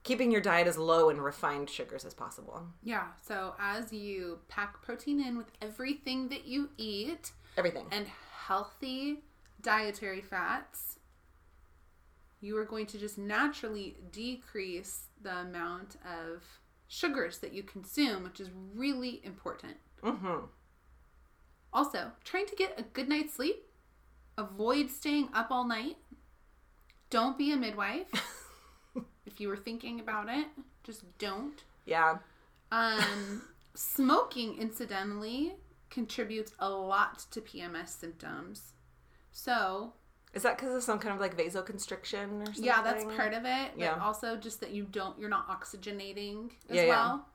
keeping 0.03 0.31
your 0.31 0.41
diet 0.41 0.67
as 0.67 0.79
low 0.79 1.11
in 1.11 1.21
refined 1.21 1.69
sugars 1.71 2.05
as 2.05 2.15
possible. 2.15 2.63
Yeah. 2.83 3.09
So 3.27 3.55
as 3.61 3.93
you 3.93 4.39
pack 4.49 4.81
protein 4.83 5.21
in 5.21 5.37
with 5.37 5.51
everything 5.61 6.29
that 6.31 6.47
you 6.47 6.71
eat 6.79 7.33
Everything. 7.57 7.87
and 7.93 8.07
healthy 8.47 9.19
dietary 9.61 10.21
fats, 10.23 10.99
you 12.41 12.57
are 12.57 12.65
going 12.65 12.87
to 12.87 12.99
just 12.99 13.19
naturally 13.19 13.97
decrease 14.13 15.07
the 15.21 15.39
amount 15.39 15.97
of 16.05 16.43
sugars 16.87 17.39
that 17.39 17.53
you 17.53 17.63
consume, 17.63 18.23
which 18.25 18.41
is 18.41 18.49
really 18.75 19.21
important. 19.25 19.77
mm-hmm. 20.03 20.47
Also, 21.73 22.11
trying 22.25 22.47
to 22.47 22.57
get 22.57 22.79
a 22.79 22.83
good 22.83 23.09
night's 23.09 23.35
sleep. 23.35 23.65
Avoid 24.37 24.91
staying 24.91 25.29
up 25.35 25.49
all 25.51 25.67
night. 25.67 25.97
Don't 27.11 27.37
be 27.39 27.53
a 27.53 27.57
midwife. 27.57 28.07
if 29.27 29.41
you 29.41 29.49
were 29.49 29.57
thinking 29.57 30.01
about 30.01 30.29
it, 30.29 30.47
just 30.85 31.05
don't. 31.19 31.63
Yeah. 31.87 32.19
Um, 32.71 33.43
smoking, 33.75 34.59
incidentally, 34.59 35.55
contributes 35.91 36.53
a 36.59 36.69
lot 36.69 37.25
to 37.31 37.41
PMS 37.41 37.89
symptoms. 37.89 38.73
So, 39.33 39.93
Is 40.35 40.43
that 40.43 40.59
because 40.59 40.75
of 40.75 40.83
some 40.83 40.99
kind 40.99 41.15
of 41.15 41.21
like 41.21 41.37
vasoconstriction 41.37 42.43
or 42.43 42.47
something? 42.47 42.65
yeah, 42.65 42.83
that's 42.83 43.05
part 43.17 43.35
of 43.35 43.45
it. 43.45 43.71
But 43.75 43.79
Yeah. 43.79 43.99
also 44.01 44.37
just 44.37 44.61
that 44.61 44.71
you 44.71 44.85
don't, 44.85 45.19
you're 45.19 45.29
not 45.31 45.49
oxygenating 45.49 46.51
as 46.69 46.77
Yeah, 46.77 46.83
yeah. 46.83 46.89
well. 46.89 47.27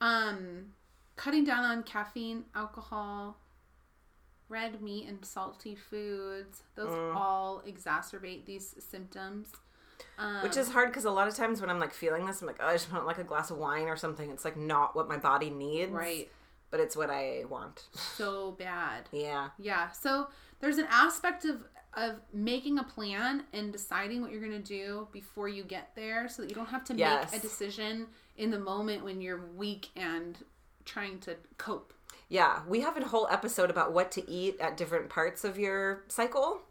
Um, 0.00 0.72
cutting 1.16 1.44
down 1.44 1.64
on 1.64 1.82
caffeine, 1.82 2.44
alcohol, 2.54 3.36
red 4.48 4.80
meat, 4.82 5.06
and 5.08 5.24
salty 5.24 5.74
foods. 5.74 6.62
Those 6.74 6.90
Mm. 6.92 7.14
all 7.16 7.62
exacerbate 7.66 8.44
these 8.46 8.74
symptoms. 8.78 9.48
Um, 10.18 10.42
Which 10.42 10.56
is 10.56 10.70
hard 10.70 10.88
because 10.88 11.04
a 11.04 11.10
lot 11.10 11.28
of 11.28 11.34
times 11.34 11.60
when 11.60 11.70
I'm 11.70 11.78
like 11.78 11.92
feeling 11.92 12.26
this, 12.26 12.40
I'm 12.40 12.46
like, 12.46 12.58
oh, 12.60 12.66
I 12.66 12.72
just 12.72 12.92
want 12.92 13.06
like 13.06 13.18
a 13.18 13.24
glass 13.24 13.50
of 13.50 13.58
wine 13.58 13.84
or 13.88 13.96
something. 13.96 14.30
It's 14.30 14.44
like 14.44 14.56
not 14.56 14.94
what 14.94 15.08
my 15.08 15.16
body 15.16 15.50
needs. 15.50 15.92
right 15.92 16.30
But 16.70 16.80
it's 16.80 16.96
what 16.96 17.10
I 17.10 17.44
want. 17.48 17.84
so 17.92 18.52
bad. 18.52 19.08
Yeah. 19.12 19.50
Yeah. 19.58 19.90
So 19.90 20.28
there's 20.60 20.78
an 20.78 20.86
aspect 20.90 21.44
of 21.44 21.64
of 21.96 22.16
making 22.32 22.76
a 22.80 22.82
plan 22.82 23.44
and 23.52 23.70
deciding 23.72 24.20
what 24.20 24.32
you're 24.32 24.40
going 24.40 24.50
to 24.50 24.58
do 24.58 25.06
before 25.12 25.48
you 25.48 25.62
get 25.62 25.94
there 25.94 26.28
so 26.28 26.42
that 26.42 26.48
you 26.48 26.54
don't 26.56 26.66
have 26.66 26.82
to 26.84 26.92
Yes. 26.92 27.30
make 27.30 27.38
a 27.38 27.42
decision 27.42 28.08
in 28.36 28.50
the 28.50 28.58
moment 28.58 29.04
when 29.04 29.20
you're 29.20 29.46
weak 29.54 29.90
and 29.94 30.44
trying 30.84 31.20
to 31.20 31.36
cope. 31.56 31.92
Yeah. 32.34 32.62
We 32.66 32.80
have 32.80 32.96
a 32.96 33.04
whole 33.06 33.28
episode 33.30 33.70
about 33.70 33.92
what 33.92 34.10
to 34.12 34.28
eat 34.28 34.56
at 34.58 34.76
different 34.76 35.08
parts 35.08 35.44
of 35.44 35.56
your 35.56 36.02
cycle. 36.08 36.62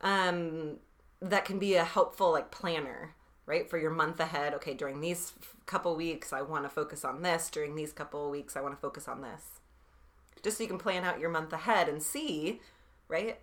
Um, 0.00 0.76
that 1.20 1.44
can 1.44 1.58
be 1.58 1.74
a 1.74 1.82
helpful 1.82 2.30
like 2.30 2.52
planner, 2.52 3.16
right? 3.44 3.68
For 3.68 3.78
your 3.78 3.90
month 3.90 4.20
ahead. 4.20 4.54
Okay, 4.54 4.74
during 4.74 5.00
these 5.00 5.32
couple 5.66 5.96
weeks, 5.96 6.32
I 6.32 6.42
want 6.42 6.62
to 6.62 6.68
focus 6.68 7.04
on 7.04 7.22
this. 7.22 7.50
During 7.50 7.74
these 7.74 7.92
couple 7.92 8.30
weeks, 8.30 8.56
I 8.56 8.60
want 8.60 8.74
to 8.76 8.80
focus 8.80 9.08
on 9.08 9.20
this. 9.22 9.58
Just 10.44 10.58
so 10.58 10.62
you 10.62 10.68
can 10.68 10.78
plan 10.78 11.02
out 11.02 11.18
your 11.18 11.30
month 11.30 11.52
ahead 11.52 11.88
and 11.88 12.00
see, 12.00 12.60
right? 13.08 13.40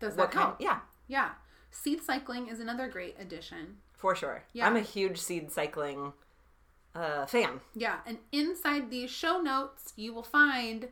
Does 0.00 0.16
that 0.16 0.22
What 0.22 0.34
help? 0.34 0.60
Yeah, 0.60 0.80
Yeah. 1.06 1.30
Seed 1.70 2.02
cycling 2.02 2.48
is 2.48 2.58
another 2.58 2.88
great 2.88 3.14
addition. 3.18 3.76
for 3.92 4.16
sure. 4.16 4.42
Yeah. 4.52 4.66
I'm 4.66 4.74
a 4.76 4.80
huge 4.80 5.18
seed 5.18 5.52
cycling 5.52 6.14
uh, 6.96 7.26
fan. 7.26 7.60
Yeah, 7.74 7.98
and 8.06 8.18
inside 8.32 8.90
these 8.90 9.10
show 9.10 9.38
notes, 9.40 9.92
you 9.96 10.12
will 10.12 10.22
find 10.22 10.88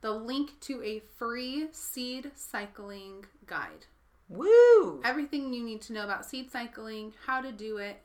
the 0.00 0.12
link 0.12 0.60
to 0.60 0.82
a 0.82 1.02
free 1.16 1.68
seed 1.72 2.32
cycling 2.34 3.26
guide. 3.46 3.86
Woo! 4.28 5.00
Everything 5.04 5.52
you 5.52 5.62
need 5.62 5.82
to 5.82 5.92
know 5.92 6.04
about 6.04 6.24
seed 6.24 6.50
cycling, 6.50 7.12
how 7.26 7.40
to 7.40 7.52
do 7.52 7.76
it. 7.76 8.04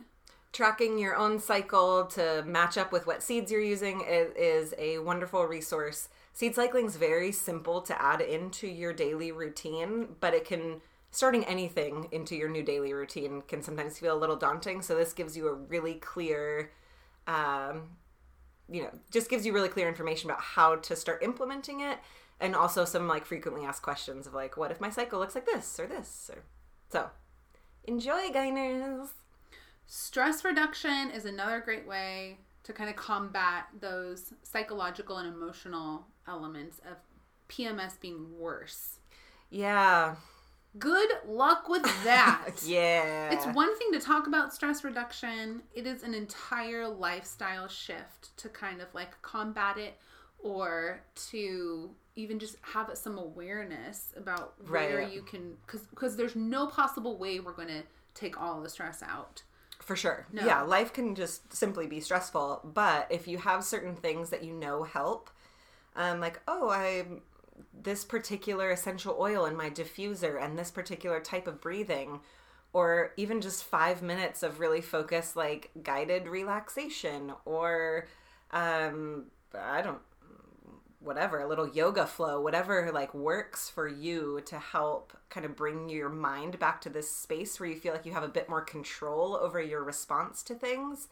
Tracking 0.51 0.97
your 0.97 1.15
own 1.15 1.39
cycle 1.39 2.05
to 2.07 2.43
match 2.45 2.77
up 2.77 2.91
with 2.91 3.05
what 3.05 3.21
seeds 3.21 3.51
you're 3.51 3.61
using 3.61 4.01
is, 4.01 4.31
is 4.35 4.73
a 4.77 4.97
wonderful 4.99 5.45
resource. 5.45 6.09
Seed 6.33 6.55
cycling 6.55 6.87
is 6.87 6.95
very 6.95 7.31
simple 7.31 7.81
to 7.81 8.01
add 8.01 8.21
into 8.21 8.67
your 8.67 8.93
daily 8.93 9.31
routine, 9.31 10.07
but 10.19 10.33
it 10.33 10.45
can 10.45 10.81
starting 11.11 11.43
anything 11.45 12.07
into 12.11 12.35
your 12.35 12.49
new 12.49 12.63
daily 12.63 12.93
routine 12.93 13.41
can 13.47 13.61
sometimes 13.61 13.97
feel 13.97 14.15
a 14.15 14.19
little 14.19 14.35
daunting. 14.35 14.81
So 14.81 14.95
this 14.95 15.13
gives 15.13 15.35
you 15.35 15.47
a 15.47 15.53
really 15.53 15.95
clear, 15.95 16.71
um, 17.29 17.89
you 18.67 18.81
know, 18.81 18.89
just 19.11 19.29
gives 19.29 19.45
you 19.45 19.53
really 19.53 19.69
clear 19.69 19.87
information 19.87 20.29
about 20.29 20.41
how 20.41 20.75
to 20.75 20.95
start 20.95 21.23
implementing 21.23 21.81
it, 21.81 21.99
and 22.39 22.55
also 22.55 22.85
some 22.85 23.07
like 23.07 23.25
frequently 23.25 23.65
asked 23.65 23.83
questions 23.83 24.25
of 24.25 24.33
like, 24.33 24.57
what 24.57 24.71
if 24.71 24.81
my 24.81 24.89
cycle 24.89 25.19
looks 25.19 25.35
like 25.35 25.45
this 25.45 25.79
or 25.79 25.87
this 25.87 26.31
or 26.33 26.43
so. 26.89 27.09
Enjoy, 27.85 28.29
Gyners. 28.29 29.09
Stress 29.85 30.43
reduction 30.43 31.11
is 31.11 31.25
another 31.25 31.59
great 31.59 31.87
way 31.87 32.37
to 32.63 32.73
kind 32.73 32.89
of 32.89 32.95
combat 32.95 33.65
those 33.79 34.33
psychological 34.43 35.17
and 35.17 35.33
emotional 35.33 36.05
elements 36.27 36.79
of 36.79 36.97
PMS 37.47 37.99
being 37.99 38.37
worse. 38.37 38.99
Yeah. 39.49 40.15
Good 40.79 41.09
luck 41.27 41.67
with 41.69 41.83
that. 42.03 42.51
Yeah. 42.65 43.31
It's 43.31 43.45
one 43.47 43.77
thing 43.77 43.91
to 43.93 43.99
talk 43.99 44.27
about 44.27 44.53
stress 44.53 44.83
reduction, 44.83 45.61
it 45.73 45.85
is 45.85 46.03
an 46.03 46.13
entire 46.13 46.87
lifestyle 46.87 47.67
shift 47.67 48.35
to 48.37 48.49
kind 48.49 48.81
of 48.81 48.87
like 48.93 49.21
combat 49.21 49.77
it 49.77 49.97
or 50.39 51.01
to 51.31 51.91
even 52.15 52.39
just 52.39 52.55
have 52.61 52.89
some 52.95 53.17
awareness 53.17 54.13
about 54.17 54.53
where 54.67 54.99
Right. 54.99 55.11
you 55.11 55.21
can 55.21 55.57
cuz 55.67 55.81
cuz 55.95 56.15
there's 56.15 56.35
no 56.35 56.67
possible 56.67 57.17
way 57.17 57.39
we're 57.39 57.53
going 57.53 57.67
to 57.69 57.83
take 58.13 58.39
all 58.39 58.61
the 58.61 58.69
stress 58.69 59.01
out. 59.03 59.43
For 59.79 59.95
sure. 59.95 60.27
No. 60.31 60.45
Yeah, 60.45 60.61
life 60.61 60.91
can 60.93 61.15
just 61.15 61.53
simply 61.53 61.87
be 61.87 61.99
stressful, 62.01 62.61
but 62.73 63.07
if 63.09 63.27
you 63.27 63.37
have 63.37 63.63
certain 63.63 63.95
things 63.95 64.29
that 64.29 64.43
you 64.43 64.53
know 64.53 64.83
help, 64.83 65.29
um, 65.95 66.19
like, 66.19 66.41
oh, 66.47 66.69
I 66.69 67.05
this 67.81 68.03
particular 68.03 68.71
essential 68.71 69.15
oil 69.19 69.45
in 69.45 69.55
my 69.55 69.69
diffuser 69.69 70.41
and 70.41 70.57
this 70.57 70.71
particular 70.71 71.19
type 71.19 71.47
of 71.47 71.61
breathing, 71.61 72.19
or 72.73 73.13
even 73.17 73.41
just 73.41 73.63
five 73.63 74.01
minutes 74.01 74.43
of 74.43 74.59
really 74.59 74.81
focused, 74.81 75.35
like 75.35 75.71
guided 75.81 76.27
relaxation, 76.27 77.33
or 77.45 78.07
um, 78.51 79.25
I 79.57 79.81
don't 79.81 79.99
whatever, 81.01 81.39
a 81.39 81.47
little 81.47 81.67
yoga 81.67 82.05
flow, 82.05 82.41
whatever 82.41 82.91
like 82.93 83.13
works 83.13 83.69
for 83.69 83.87
you 83.87 84.41
to 84.45 84.59
help 84.59 85.13
kind 85.29 85.45
of 85.45 85.55
bring 85.55 85.89
your 85.89 86.09
mind 86.09 86.59
back 86.59 86.81
to 86.81 86.89
this 86.89 87.09
space 87.09 87.59
where 87.59 87.69
you 87.69 87.75
feel 87.75 87.93
like 87.93 88.05
you 88.05 88.11
have 88.11 88.23
a 88.23 88.27
bit 88.27 88.49
more 88.49 88.61
control 88.61 89.35
over 89.35 89.61
your 89.61 89.83
response 89.83 90.43
to 90.43 90.53
things 90.53 91.07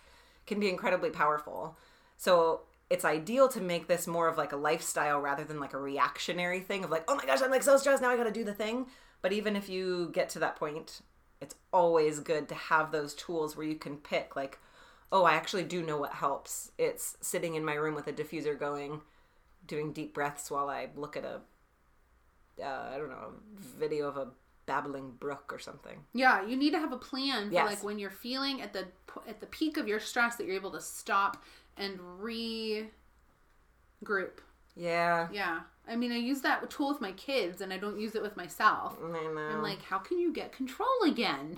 can 0.46 0.60
be 0.60 0.70
incredibly 0.70 1.10
powerful. 1.10 1.78
So 2.18 2.62
it's 2.90 3.04
ideal 3.06 3.48
to 3.50 3.62
make 3.62 3.88
this 3.88 4.08
more 4.08 4.28
of 4.28 4.38
like 4.38 4.54
a 4.54 4.58
lifestyle 4.58 5.20
rather 5.20 5.44
than 5.44 5.60
like 5.60 5.74
a 5.74 5.78
reactionary 5.78 6.62
thing 6.62 6.84
of 6.84 6.90
like, 6.90 7.04
oh 7.08 7.16
my 7.16 7.26
gosh, 7.26 7.42
I'm 7.42 7.52
like 7.52 7.64
so 7.64 7.78
stressed 7.78 8.02
now 8.02 8.10
I 8.10 8.18
gotta 8.18 8.32
do 8.32 8.44
the 8.44 8.54
thing. 8.54 8.88
But 9.22 9.34
even 9.34 9.56
if 9.56 9.68
you 9.68 10.10
get 10.14 10.30
to 10.30 10.40
that 10.40 10.56
point, 10.56 11.02
it's 11.42 11.56
always 11.74 12.20
good 12.20 12.48
to 12.50 12.56
have 12.56 12.92
those 12.92 13.14
tools 13.14 13.58
where 13.58 13.66
you 13.66 13.76
can 13.76 13.98
pick 13.98 14.36
like, 14.36 14.60
oh, 15.12 15.24
I 15.26 15.34
actually 15.34 15.64
do 15.64 15.84
know 15.84 15.98
what 15.98 16.14
helps. 16.14 16.72
It's 16.78 17.18
sitting 17.22 17.56
in 17.56 17.66
my 17.66 17.74
room 17.74 17.96
with 17.96 18.08
a 18.08 18.14
diffuser 18.14 18.58
going, 18.58 19.02
doing 19.66 19.92
deep 19.92 20.14
breaths 20.14 20.50
while 20.50 20.70
I 20.70 20.90
look 20.96 21.18
at 21.18 21.26
a, 21.26 21.42
uh, 22.64 22.92
I 22.94 22.98
don't 22.98 23.10
know, 23.10 23.34
a 23.34 23.80
video 23.80 24.08
of 24.08 24.18
a 24.18 24.28
babbling 24.66 25.12
brook 25.20 25.52
or 25.52 25.60
something. 25.60 26.04
Yeah, 26.14 26.46
you 26.46 26.56
need 26.56 26.72
to 26.72 26.80
have 26.80 26.92
a 26.92 26.98
plan 26.98 27.48
for 27.50 27.56
Yes. 27.56 27.66
like 27.66 27.84
when 27.84 28.00
you're 28.00 28.10
feeling 28.10 28.62
at 28.62 28.74
the 28.74 28.88
at 29.28 29.40
the 29.40 29.48
peak 29.48 29.78
of 29.78 29.88
your 29.88 30.00
stress 30.00 30.36
that 30.36 30.46
you're 30.46 30.56
able 30.56 30.72
to 30.72 30.82
stop 30.82 31.44
and 31.78 32.00
regroup. 32.22 32.90
Yeah. 34.76 35.28
Yeah. 35.32 35.62
I 35.90 35.96
mean, 35.96 36.12
I 36.12 36.18
use 36.18 36.42
that 36.42 36.70
tool 36.70 36.90
with 36.90 37.02
my 37.02 37.14
kids 37.14 37.62
and 37.62 37.72
I 37.72 37.78
don't 37.78 38.00
use 38.00 38.14
it 38.16 38.22
with 38.22 38.36
myself. 38.36 38.98
I 39.04 39.08
know. 39.08 39.50
I'm 39.54 39.62
like, 39.62 39.82
how 39.84 39.98
can 39.98 40.20
you 40.20 40.34
get 40.34 40.52
control 40.52 40.90
again? 41.06 41.56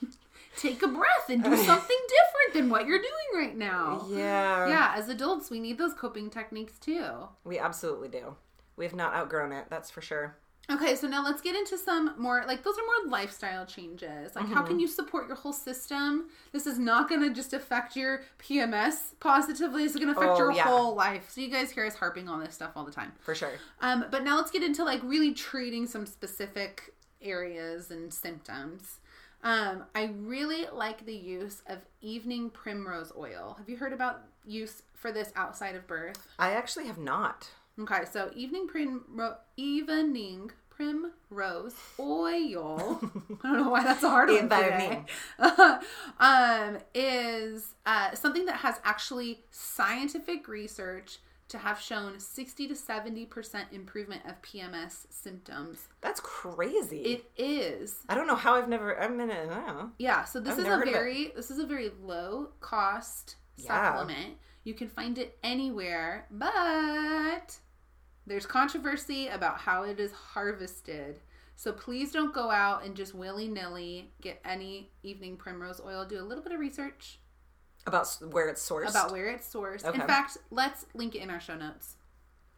Take 0.56 0.82
a 0.82 0.86
breath 0.88 1.28
and 1.28 1.42
do 1.42 1.56
something 1.56 1.96
different 2.08 2.52
than 2.54 2.68
what 2.70 2.86
you're 2.86 2.98
doing 2.98 3.46
right 3.46 3.56
now. 3.56 4.06
yeah. 4.10 4.68
Yeah, 4.68 4.92
as 4.94 5.08
adults, 5.08 5.50
we 5.50 5.58
need 5.58 5.78
those 5.78 5.94
coping 5.94 6.30
techniques 6.30 6.78
too. 6.78 7.06
We 7.44 7.58
absolutely 7.58 8.08
do. 8.08 8.36
We've 8.76 8.94
not 8.94 9.14
outgrown 9.14 9.52
it, 9.52 9.66
that's 9.70 9.90
for 9.90 10.00
sure. 10.02 10.36
Okay, 10.74 10.94
so 10.96 11.06
now 11.08 11.22
let's 11.24 11.40
get 11.42 11.54
into 11.56 11.76
some 11.76 12.14
more 12.18 12.44
like 12.46 12.62
those 12.62 12.74
are 12.78 12.84
more 13.04 13.10
lifestyle 13.10 13.66
changes. 13.66 14.34
Like 14.34 14.44
Mm-hmm. 14.44 14.54
how 14.54 14.62
can 14.62 14.78
you 14.80 14.86
support 14.88 15.26
your 15.26 15.36
whole 15.36 15.52
system? 15.52 16.28
This 16.52 16.66
is 16.66 16.78
not 16.78 17.08
going 17.08 17.20
to 17.20 17.30
just 17.34 17.52
affect 17.52 17.96
your 17.96 18.22
PMS 18.38 19.12
positively. 19.20 19.82
This 19.82 19.92
is 19.94 20.00
going 20.00 20.12
to 20.14 20.18
affect 20.18 20.34
Oh, 20.34 20.38
your 20.38 20.52
yeah. 20.52 20.64
whole 20.64 20.94
life. 20.94 21.30
So 21.30 21.40
you 21.40 21.48
guys 21.50 21.70
hear 21.70 21.84
us 21.84 21.94
harping 21.96 22.28
on 22.28 22.40
this 22.40 22.54
stuff 22.54 22.72
all 22.76 22.84
the 22.84 22.92
time. 22.92 23.12
For 23.20 23.34
sure. 23.34 23.52
Um, 23.80 24.06
but 24.10 24.24
now 24.24 24.36
let's 24.36 24.50
get 24.50 24.62
into 24.62 24.84
like 24.84 25.00
really 25.02 25.32
treating 25.32 25.86
some 25.86 26.06
specific 26.06 26.94
areas 27.20 27.90
and 27.90 28.12
symptoms. 28.12 28.98
Um, 29.44 29.84
I 29.94 30.10
really 30.20 30.66
like 30.72 31.04
the 31.04 31.14
use 31.14 31.62
of 31.66 31.78
evening 32.00 32.50
primrose 32.50 33.12
oil. 33.18 33.56
Have 33.58 33.68
you 33.68 33.76
heard 33.76 33.92
about 33.92 34.22
use 34.46 34.82
for 34.94 35.10
this 35.10 35.32
outside 35.34 35.74
of 35.74 35.86
birth? 35.88 36.28
I 36.38 36.52
actually 36.52 36.86
have 36.86 36.98
not. 36.98 37.48
Okay, 37.80 38.02
so 38.10 38.30
evening 38.36 38.68
primrose 38.68 39.34
evening 39.56 40.50
primrose 40.76 41.74
oil. 41.98 43.00
I 43.44 43.48
don't 43.48 43.62
know 43.64 43.70
why 43.70 43.84
that's 43.84 44.02
a 44.02 44.08
hard 44.08 44.30
one 44.30 44.48
today. 44.48 45.04
um, 46.18 46.78
is 46.94 47.74
uh, 47.86 48.14
something 48.14 48.46
that 48.46 48.56
has 48.56 48.80
actually 48.84 49.44
scientific 49.50 50.48
research 50.48 51.18
to 51.48 51.58
have 51.58 51.78
shown 51.78 52.18
60 52.18 52.68
to 52.68 52.74
70% 52.74 53.72
improvement 53.72 54.22
of 54.26 54.40
PMS 54.40 55.06
symptoms. 55.10 55.88
That's 56.00 56.20
crazy. 56.20 57.02
It 57.02 57.30
is. 57.36 57.96
I 58.08 58.14
don't 58.14 58.26
know 58.26 58.36
how 58.36 58.54
I've 58.54 58.68
never. 58.68 58.98
I'm 58.98 59.20
in 59.20 59.30
it. 59.30 59.50
I. 59.50 59.86
Yeah, 59.98 60.24
so 60.24 60.40
this 60.40 60.54
I've 60.54 60.60
is 60.60 60.66
a 60.66 60.90
very 60.90 61.32
this 61.36 61.50
is 61.50 61.58
a 61.58 61.66
very 61.66 61.90
low 62.02 62.48
cost 62.60 63.36
Yeah. 63.56 63.66
supplement. 63.92 64.38
You 64.64 64.74
can 64.74 64.88
find 64.88 65.18
it 65.18 65.36
anywhere, 65.42 66.26
but 66.30 67.58
there's 68.26 68.46
controversy 68.46 69.28
about 69.28 69.58
how 69.58 69.82
it 69.82 69.98
is 70.00 70.12
harvested. 70.12 71.20
So 71.56 71.72
please 71.72 72.12
don't 72.12 72.34
go 72.34 72.50
out 72.50 72.84
and 72.84 72.94
just 72.96 73.14
willy 73.14 73.46
nilly 73.48 74.10
get 74.20 74.40
any 74.44 74.90
evening 75.02 75.36
primrose 75.36 75.80
oil. 75.84 76.04
Do 76.04 76.18
a 76.20 76.22
little 76.24 76.42
bit 76.42 76.52
of 76.52 76.60
research 76.60 77.18
About 77.86 78.08
where 78.30 78.48
it's 78.48 78.66
sourced. 78.68 78.90
about 78.90 79.12
where 79.12 79.28
it's 79.28 79.52
sourced. 79.52 79.84
Okay. 79.84 80.00
In 80.00 80.06
fact, 80.06 80.38
let's 80.50 80.86
link 80.94 81.14
it 81.14 81.18
in 81.22 81.30
our 81.30 81.40
show 81.40 81.56
notes. 81.56 81.96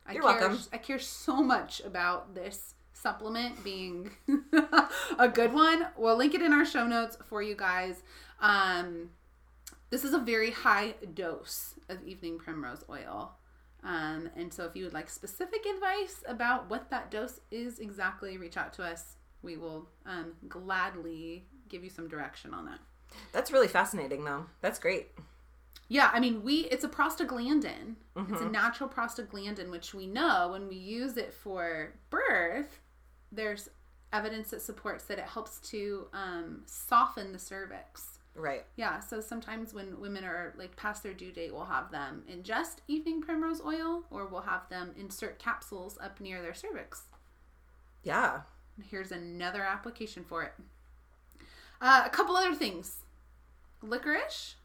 I 0.07 0.13
You're 0.13 0.23
care, 0.23 0.39
welcome. 0.39 0.59
I 0.73 0.79
care 0.79 0.99
so 0.99 1.43
much 1.43 1.81
about 1.85 2.35
this 2.35 2.75
supplement 2.93 3.63
being 3.65 4.11
a 5.19 5.29
good 5.29 5.53
one. 5.53 5.87
We'll 5.97 6.17
link 6.17 6.35
it 6.35 6.43
in 6.43 6.53
our 6.53 6.65
show 6.65 6.87
notes 6.87 7.17
for 7.29 7.43
you 7.43 7.55
guys. 7.57 8.03
Um, 8.41 9.11
this 9.91 10.05
is 10.05 10.13
a 10.15 10.19
very 10.19 10.51
high 10.51 10.95
dose 11.15 11.75
of 11.89 12.03
evening 12.05 12.39
primrose 12.39 12.85
oil. 12.89 13.33
Um, 13.85 14.31
and 14.35 14.53
so 14.53 14.65
if 14.65 14.75
you 14.75 14.85
would 14.85 14.95
like 14.95 15.11
specific 15.11 15.65
advice 15.67 16.25
about 16.27 16.71
what 16.71 16.91
that 16.91 17.11
dose 17.11 17.41
is 17.51 17.79
exactly, 17.79 18.39
reach 18.39 18.57
out 18.57 18.73
to 18.75 18.83
us. 18.83 19.17
We 19.43 19.59
will 19.59 19.89
um, 20.07 20.33
gladly 20.49 21.45
give 21.69 21.85
you 21.85 21.91
some 21.91 22.09
direction 22.09 22.55
on 22.55 22.65
that. 22.65 22.81
That's 23.33 23.53
really 23.53 23.69
fascinating, 23.69 24.25
though. 24.25 24.47
That's 24.63 24.79
great. 24.79 25.09
Yeah, 25.89 26.11
I 26.13 26.19
mean, 26.19 26.43
we 26.43 26.61
it's 26.61 26.85
a 26.85 26.89
prostaglandin. 26.89 27.97
It's 28.31 28.41
a 28.41 28.49
natural 28.49 28.89
prostaglandin, 28.89 29.71
which 29.71 29.93
we 29.93 30.07
know 30.07 30.49
when 30.53 30.67
we 30.67 30.77
use 30.77 31.19
it 31.19 31.35
for 31.35 31.93
birth, 32.09 32.81
there's 33.31 33.69
evidence 34.13 34.51
that 34.51 34.63
supports 34.63 35.05
that 35.05 35.19
it 35.19 35.25
helps 35.25 35.59
to 35.71 36.07
um, 36.15 36.63
soften 36.65 37.33
the 37.33 37.39
cervix. 37.39 38.14
Right. 38.35 38.65
Yeah, 38.77 38.99
so 39.01 39.21
sometimes 39.21 39.73
when 39.73 40.01
women 40.01 40.25
are 40.25 40.55
like 40.59 40.75
past 40.77 41.03
their 41.03 41.15
due 41.15 41.31
date, 41.31 41.55
we'll 41.55 41.67
have 41.67 41.91
them 41.93 42.25
ingest 42.31 42.79
evening 42.89 43.23
primrose 43.23 43.61
oil, 43.65 44.05
or 44.11 44.27
we'll 44.27 44.43
have 44.43 44.69
them 44.69 44.93
insert 44.99 45.39
capsules 45.39 45.97
up 46.01 46.21
near 46.21 46.43
their 46.43 46.55
cervix. 46.55 47.05
Yeah. 48.03 48.41
Here's 48.91 49.13
another 49.13 49.63
application 49.63 50.25
for 50.25 50.43
it. 50.43 50.53
Uh, 51.81 52.03
a 52.05 52.11
couple 52.11 52.37
other 52.37 52.55
things: 52.55 53.03
licorice, 53.83 54.57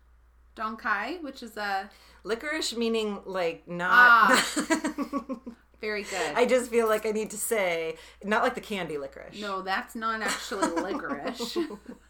dong 0.56 0.76
quai, 0.76 1.18
which 1.22 1.44
is 1.44 1.56
a 1.56 1.90
Licorice 2.24 2.76
meaning 2.76 3.20
like 3.26 3.68
not. 3.68 3.90
Ah. 3.92 4.46
very 5.82 6.04
good. 6.04 6.34
I 6.36 6.46
just 6.46 6.70
feel 6.70 6.88
like 6.88 7.06
I 7.06 7.12
need 7.12 7.30
to 7.32 7.38
say 7.38 7.96
not 8.24 8.44
like 8.44 8.56
the 8.56 8.62
candy 8.62 8.98
licorice. 8.98 9.40
No, 9.40 9.62
that's 9.62 9.96
not 9.96 10.22
actually 10.22 10.68
licorice. 10.82 11.58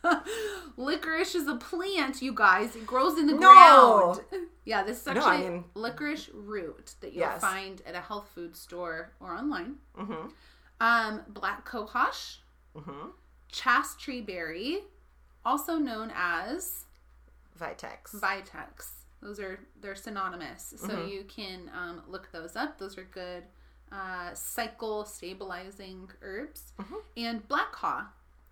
licorice 0.77 1.35
is 1.35 1.47
a 1.47 1.55
plant, 1.55 2.21
you 2.21 2.33
guys. 2.33 2.75
It 2.75 2.85
grows 2.85 3.17
in 3.17 3.27
the 3.27 3.33
No. 3.33 3.39
ground. 3.39 4.21
Yeah, 4.65 4.83
this 4.83 4.99
is 4.99 5.05
No, 5.07 5.13
actually 5.13 5.47
I 5.47 5.49
mean- 5.49 5.63
licorice 5.73 6.29
root 6.31 6.93
that 7.01 7.13
you'll 7.13 7.21
Yes. 7.21 7.41
find 7.41 7.81
at 7.87 7.95
a 7.95 8.01
health 8.01 8.29
food 8.35 8.55
store 8.55 9.13
or 9.19 9.33
online. 9.33 9.77
Mm-hmm. 9.97 10.27
Um, 10.79 11.21
black 11.27 11.67
cohosh, 11.67 12.37
Mm-hmm. 12.75 14.25
berry, 14.25 14.83
also 15.43 15.77
known 15.77 16.11
as 16.15 16.85
Vitex. 17.59 18.13
Vitex. 18.13 18.91
Those 19.21 19.39
are 19.39 19.59
they're 19.81 19.95
synonymous, 19.95 20.73
so 20.77 20.87
Mm-hmm. 20.87 21.07
you 21.09 21.23
can 21.23 21.71
um, 21.75 22.03
look 22.07 22.31
those 22.31 22.55
up. 22.55 22.77
Those 22.77 22.95
are 22.97 23.03
good 23.03 23.43
uh, 23.91 24.33
cycle 24.33 25.05
stabilizing 25.05 26.09
herbs. 26.21 26.73
Mm-hmm. 26.79 26.95
And 27.17 27.47
black 27.47 27.75
haw 27.75 28.07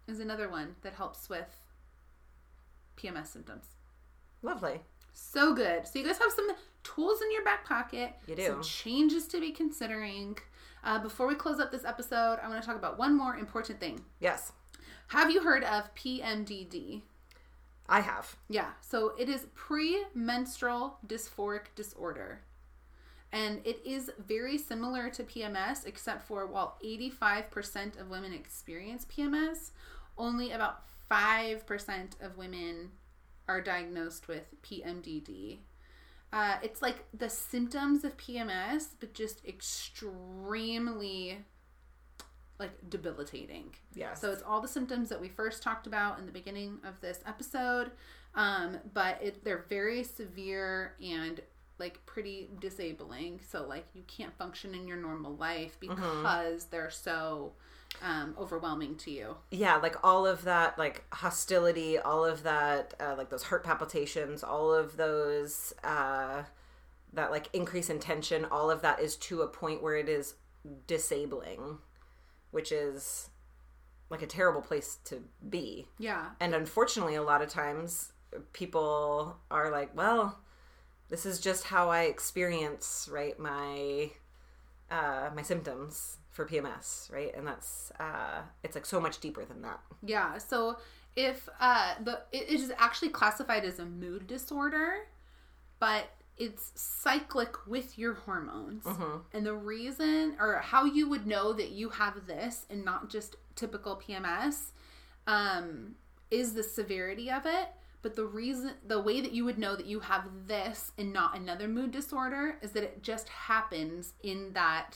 is 0.08 0.20
another 0.20 0.50
one 0.50 0.76
that 0.82 0.94
helps 0.94 1.30
with 1.30 1.48
PMS 2.98 3.28
symptoms. 3.28 3.66
Lovely. 4.42 4.82
So 5.14 5.54
good. 5.54 5.88
So 5.88 6.00
you 6.00 6.06
guys 6.06 6.20
have 6.20 6.32
some 6.32 6.50
tools 6.84 7.22
in 7.22 7.32
your 7.32 7.44
back 7.44 7.66
pocket. 7.66 8.14
You 8.28 8.36
do. 8.36 8.48
Some 8.48 8.64
changes 8.64 9.28
to 9.28 9.40
be 9.40 9.52
considering. 9.52 10.38
Uh, 10.84 11.00
before 11.00 11.28
we 11.28 11.36
close 11.36 11.60
up 11.60 11.72
this 11.72 11.84
episode, 11.84 12.40
I 12.42 12.48
want 12.48 12.62
to 12.62 12.66
talk 12.66 12.78
about 12.78 12.98
one 12.98 13.18
more 13.18 13.36
important 13.36 13.80
thing. 13.80 14.00
Yes, 14.20 14.52
Have 15.08 15.32
you 15.32 15.42
heard 15.42 15.64
of 15.64 15.94
PMDD? 15.96 17.02
I 17.90 18.02
have. 18.02 18.36
Yeah, 18.50 18.72
so 18.82 19.14
it 19.18 19.30
is 19.30 19.48
premenstrual 19.56 20.98
dysphoric 21.08 21.74
disorder. 21.76 22.42
And 23.38 23.62
it 23.66 23.80
is 23.86 24.10
very 24.18 24.58
similar 24.58 25.10
to 25.12 25.24
PMS, 25.24 25.86
except 25.86 26.28
for 26.28 26.48
while 26.48 26.80
85% 26.84 28.02
of 28.02 28.10
women 28.10 28.34
experience 28.34 29.06
PMS, 29.06 29.72
only 30.18 30.52
about 30.52 30.82
5% 31.12 32.20
of 32.20 32.36
women 32.36 32.90
are 33.48 33.62
diagnosed 33.62 34.28
with 34.28 34.46
PMDD. 34.64 35.60
Uh, 36.34 36.56
it's 36.64 36.82
like 36.82 37.06
the 37.14 37.30
symptoms 37.30 38.04
of 38.04 38.18
PMS, 38.18 38.88
but 39.00 39.14
just 39.14 39.46
extremely 39.46 41.38
like 42.60 42.72
debilitating. 42.90 43.76
Yeah. 43.94 44.16
So 44.16 44.32
it's 44.32 44.42
all 44.42 44.62
the 44.62 44.68
symptoms 44.68 45.10
that 45.10 45.22
we 45.22 45.30
first 45.30 45.62
talked 45.62 45.86
about 45.86 46.18
in 46.18 46.26
the 46.26 46.32
beginning 46.32 46.80
of 46.84 47.00
this 47.02 47.20
episode, 47.28 47.92
um, 48.34 48.80
but 48.96 49.22
it, 49.22 49.44
they're 49.44 49.66
very 49.70 50.04
severe 50.04 50.96
and 51.00 51.40
like 51.80 52.06
pretty 52.06 52.50
disabling. 52.60 53.40
So 53.48 53.66
like 53.68 53.86
you 53.94 54.04
can't 54.08 54.36
function 54.38 54.74
in 54.74 54.88
your 54.88 54.98
normal 54.98 55.36
life 55.36 55.78
because 55.80 56.66
they're 56.66 56.90
so 56.90 57.54
um, 58.02 58.36
overwhelming 58.38 58.96
to 58.98 59.12
you. 59.12 59.38
yeah, 59.50 59.78
like 59.78 59.96
all 60.04 60.28
of 60.28 60.44
that, 60.44 60.78
like 60.78 61.04
hostility, 61.12 61.98
all 61.98 62.26
of 62.26 62.44
that, 62.44 62.94
uh, 63.00 63.16
like 63.18 63.30
those 63.30 63.44
heart 63.44 63.64
palpitations, 63.64 64.44
all 64.44 64.74
of 64.74 64.98
those, 64.98 65.74
uh, 65.84 66.44
that 67.14 67.32
like 67.32 67.50
increase 67.54 67.90
in 67.90 68.00
tension, 68.00 68.46
all 68.46 68.70
of 68.70 68.82
that 68.82 69.00
is 69.00 69.16
to 69.16 69.42
a 69.42 69.48
point 69.48 69.82
where 69.82 69.96
it 69.96 70.10
is 70.10 70.36
disabling, 70.86 71.78
which 72.52 72.72
is 72.72 73.30
like 74.10 74.22
a 74.22 74.28
terrible 74.28 74.62
place 74.62 74.98
to 75.06 75.24
be. 75.50 75.88
Yeah. 75.98 76.30
And 76.40 76.54
unfortunately, 76.54 77.16
a 77.16 77.24
lot 77.24 77.42
of 77.42 77.50
times 77.50 78.12
people 78.54 79.38
are 79.50 79.72
like, 79.72 79.96
well, 79.96 80.40
this 81.10 81.26
is 81.26 81.40
just 81.40 81.66
how 81.66 81.90
I 81.90 82.04
experience, 82.04 83.10
right, 83.12 83.38
my 83.40 84.12
uh 84.90 85.30
my 85.36 85.42
symptoms 85.42 86.18
for 86.32 86.46
PMS, 86.46 87.12
right? 87.12 87.36
And 87.36 87.46
that's 87.46 87.92
uh 88.00 88.42
it's 88.64 88.76
like 88.76 88.86
so 88.86 89.00
much 89.00 89.20
deeper 89.20 89.46
than 89.46 89.62
that. 89.64 89.80
Yeah. 90.04 90.38
So 90.38 90.78
if 91.16 91.50
uh 91.60 91.96
the 92.04 92.22
it 92.32 92.50
is 92.50 92.72
actually 92.78 93.10
classified 93.10 93.66
as 93.66 93.80
a 93.80 93.86
mood 93.86 94.28
disorder, 94.28 95.08
but 95.80 96.10
it's 96.38 96.72
cyclic 96.76 97.66
with 97.66 97.98
your 97.98 98.14
hormones. 98.14 98.86
And 99.34 99.46
the 99.46 99.56
reason 99.56 100.36
or 100.40 100.56
how 100.56 100.86
you 100.86 101.10
would 101.10 101.26
know 101.26 101.52
that 101.54 101.70
you 101.72 101.90
have 101.90 102.28
this 102.28 102.66
and 102.70 102.86
not 102.86 103.10
just 103.10 103.36
typical 103.56 103.96
PMS 103.96 104.72
um 105.26 105.96
is 106.30 106.54
the 106.54 106.64
severity 106.64 107.32
of 107.32 107.46
it. 107.46 107.70
But 108.08 108.16
the 108.16 108.26
reason, 108.26 108.72
the 108.88 109.02
way 109.02 109.20
that 109.20 109.34
you 109.34 109.44
would 109.44 109.58
know 109.60 109.76
that 109.76 109.86
you 109.86 110.00
have 110.00 110.30
this 110.48 110.94
and 110.98 111.12
not 111.12 111.36
another 111.36 111.68
mood 111.68 111.92
disorder 111.92 112.56
is 112.62 112.72
that 112.72 112.84
it 112.84 113.04
just 113.04 113.28
happens 113.28 114.14
in 114.24 114.54
that 114.54 114.92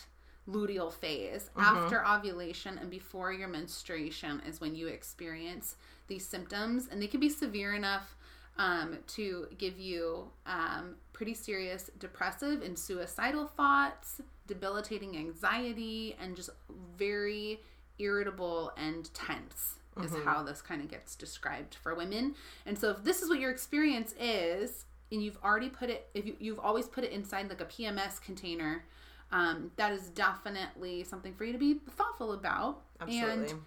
luteal 0.48 0.94
phase. 0.94 1.50
After 1.58 2.08
ovulation 2.08 2.78
and 2.78 2.90
before 2.90 3.34
your 3.34 3.50
menstruation 3.50 4.42
is 4.48 4.62
when 4.62 4.76
you 4.76 4.88
experience 4.88 5.76
these 6.08 6.26
symptoms 6.26 6.88
and 6.90 7.02
they 7.02 7.08
can 7.08 7.20
be 7.20 7.28
severe 7.28 7.74
enough 7.74 8.16
um, 8.58 9.00
to 9.08 9.48
give 9.58 9.78
you 9.78 10.30
um, 10.46 10.96
pretty 11.12 11.34
serious 11.34 11.92
depressive 12.00 12.62
and 12.62 12.80
suicidal 12.80 13.46
thoughts 13.46 14.22
debilitating 14.48 15.18
anxiety 15.18 16.16
and 16.18 16.38
just 16.38 16.52
very 16.98 17.60
irritable 18.00 18.72
and 18.78 19.14
tense 19.14 19.81
is 20.04 20.14
how 20.24 20.44
this 20.44 20.62
kind 20.62 20.82
of 20.82 20.90
gets 20.90 21.16
described 21.16 21.76
for 21.76 21.94
women. 21.96 22.36
And 22.66 22.78
so 22.78 22.92
if 22.92 23.04
this 23.04 23.22
is 23.22 23.30
what 23.30 23.40
your 23.40 23.52
experience 23.52 24.14
is 24.20 24.86
and 25.12 25.22
you've 25.22 25.38
already 25.44 25.70
put 25.70 25.90
it 25.90 26.08
if 26.14 26.26
you, 26.26 26.36
you've 26.40 26.60
always 26.60 26.88
put 26.88 27.04
it 27.04 27.12
inside 27.12 27.50
like 27.50 27.60
a 27.60 27.66
pms 27.66 28.22
container 28.22 28.86
um, 29.34 29.72
that 29.76 29.92
is 29.92 30.10
definitely 30.10 31.04
something 31.04 31.34
for 31.34 31.46
you 31.46 31.54
to 31.54 31.60
be 31.60 31.76
thoughtful 31.96 32.34
about. 32.34 32.82
Absolutely. 33.00 33.52
and 33.52 33.62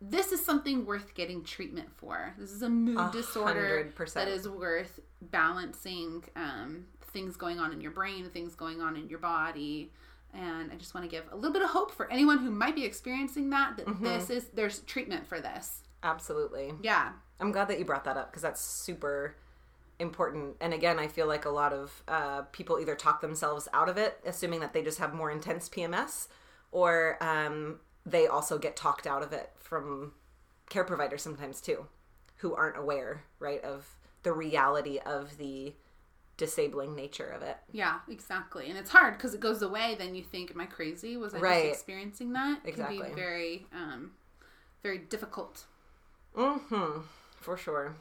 this 0.00 0.32
is 0.32 0.42
something 0.42 0.86
worth 0.86 1.14
getting 1.14 1.44
treatment 1.44 1.88
for. 1.94 2.34
This 2.38 2.52
is 2.52 2.62
a 2.62 2.68
mood 2.68 3.12
disorder 3.12 3.52
hundred 3.60 3.94
percent. 3.94 4.26
that 4.26 4.32
is 4.32 4.48
worth 4.48 4.98
balancing 5.20 6.24
um, 6.36 6.86
things 7.12 7.36
going 7.36 7.58
on 7.58 7.72
in 7.72 7.80
your 7.80 7.90
brain 7.90 8.28
things 8.30 8.54
going 8.54 8.80
on 8.80 8.96
in 8.96 9.08
your 9.08 9.18
body 9.18 9.90
And 10.32 10.70
I 10.72 10.76
just 10.76 10.94
want 10.94 11.04
to 11.04 11.10
give 11.10 11.24
a 11.32 11.36
little 11.36 11.52
bit 11.52 11.62
of 11.62 11.70
hope 11.70 11.90
for 11.90 12.10
anyone 12.10 12.38
who 12.38 12.50
might 12.50 12.74
be 12.74 12.84
experiencing 12.84 13.50
that 13.50 13.76
that 13.76 13.86
Mm-hmm. 13.86 14.04
this 14.04 14.30
is 14.30 14.44
there's 14.54 14.80
treatment 14.80 15.26
for 15.26 15.40
this. 15.40 15.82
Absolutely. 16.02 16.72
Yeah. 16.82 17.12
I'm 17.40 17.52
glad 17.52 17.68
that 17.68 17.78
you 17.78 17.84
brought 17.84 18.04
that 18.04 18.16
up 18.16 18.30
because 18.30 18.42
that's 18.42 18.60
super 18.60 19.36
important. 19.98 20.56
And 20.60 20.72
again, 20.72 20.98
I 20.98 21.08
feel 21.08 21.26
like 21.26 21.44
a 21.44 21.50
lot 21.50 21.72
of 21.72 22.02
uh, 22.08 22.42
people 22.52 22.78
either 22.80 22.94
talk 22.94 23.20
themselves 23.20 23.68
out 23.74 23.88
of 23.88 23.96
it, 23.98 24.18
assuming 24.24 24.60
that 24.60 24.72
they 24.72 24.82
just 24.82 24.98
have 24.98 25.12
more 25.14 25.30
intense 25.30 25.68
PMS, 25.68 26.28
or 26.72 27.18
um, 27.22 27.80
they 28.06 28.26
also 28.26 28.56
get 28.58 28.76
talked 28.76 29.06
out 29.06 29.22
of 29.22 29.32
it 29.32 29.50
from 29.58 30.12
care 30.70 30.84
providers 30.84 31.22
sometimes 31.22 31.60
too, 31.60 31.86
who 32.36 32.54
aren't 32.54 32.78
aware, 32.78 33.24
right, 33.38 33.62
of 33.62 33.96
the 34.22 34.32
reality 34.32 34.98
of 35.04 35.36
the 35.38 35.74
disabling 36.40 36.96
nature 36.96 37.28
of 37.28 37.42
it. 37.42 37.58
Yeah, 37.70 37.98
exactly. 38.08 38.70
And 38.70 38.78
it's 38.78 38.90
hard 38.90 39.14
because 39.18 39.34
it 39.34 39.40
goes 39.40 39.60
away. 39.60 39.94
Then 39.98 40.14
you 40.14 40.24
think, 40.24 40.50
"Am 40.50 40.60
I 40.60 40.64
crazy? 40.66 41.16
Was 41.18 41.34
I 41.34 41.38
Right. 41.38 41.62
just 41.68 41.74
experiencing 41.80 42.32
that?" 42.32 42.60
It 42.64 42.74
can 42.74 42.88
be 42.88 43.02
very, 43.14 43.66
um, 43.72 44.12
very 44.82 44.98
difficult. 44.98 45.64
Mm-hmm. 46.36 47.00
For 47.40 47.56
sure. 47.56 47.94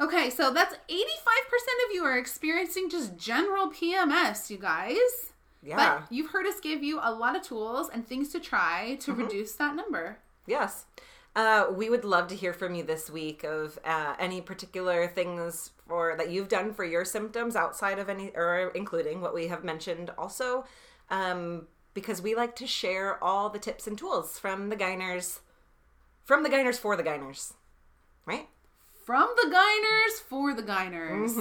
Okay, 0.00 0.30
so 0.30 0.52
that's 0.52 0.74
eighty-five 0.88 1.44
percent 1.50 1.78
of 1.86 1.94
you 1.94 2.02
are 2.04 2.16
experiencing 2.18 2.88
just 2.90 3.16
general 3.16 3.70
PMS, 3.70 4.48
you 4.50 4.56
guys. 4.58 5.32
Yeah. 5.62 5.76
But 5.76 6.10
you've 6.12 6.30
heard 6.30 6.46
us 6.46 6.58
give 6.60 6.82
you 6.82 6.98
a 7.02 7.12
lot 7.12 7.36
of 7.36 7.42
tools 7.42 7.88
and 7.92 8.06
things 8.08 8.30
to 8.30 8.40
try 8.40 8.96
to 9.00 9.12
reduce 9.12 9.52
that 9.56 9.76
number. 9.76 10.18
Yes. 10.46 10.86
Uh, 11.34 11.66
we 11.74 11.88
would 11.88 12.04
love 12.04 12.28
to 12.28 12.36
hear 12.36 12.52
from 12.52 12.74
you 12.74 12.82
this 12.82 13.08
week 13.08 13.42
of 13.42 13.78
uh, 13.84 14.14
any 14.18 14.40
particular 14.42 15.08
things 15.08 15.70
for 15.88 16.14
that 16.18 16.30
you've 16.30 16.48
done 16.48 16.74
for 16.74 16.84
your 16.84 17.04
symptoms 17.04 17.56
outside 17.56 17.98
of 17.98 18.08
any 18.10 18.30
or 18.34 18.70
including 18.74 19.20
what 19.20 19.32
we 19.34 19.46
have 19.48 19.64
mentioned 19.64 20.10
also 20.18 20.64
um, 21.10 21.66
because 21.94 22.20
we 22.20 22.34
like 22.34 22.54
to 22.56 22.66
share 22.66 23.22
all 23.24 23.48
the 23.48 23.58
tips 23.58 23.86
and 23.86 23.96
tools 23.96 24.38
from 24.38 24.68
the 24.68 24.76
Gyners 24.76 25.40
from 26.22 26.42
the 26.42 26.50
Gyners 26.50 26.78
for 26.78 26.96
the 26.96 27.02
Gyners 27.02 27.54
right 28.26 28.48
From 29.04 29.28
the 29.36 29.48
Gyners 29.50 30.20
for 30.20 30.54
the 30.54 30.62
Gyners. 30.62 31.36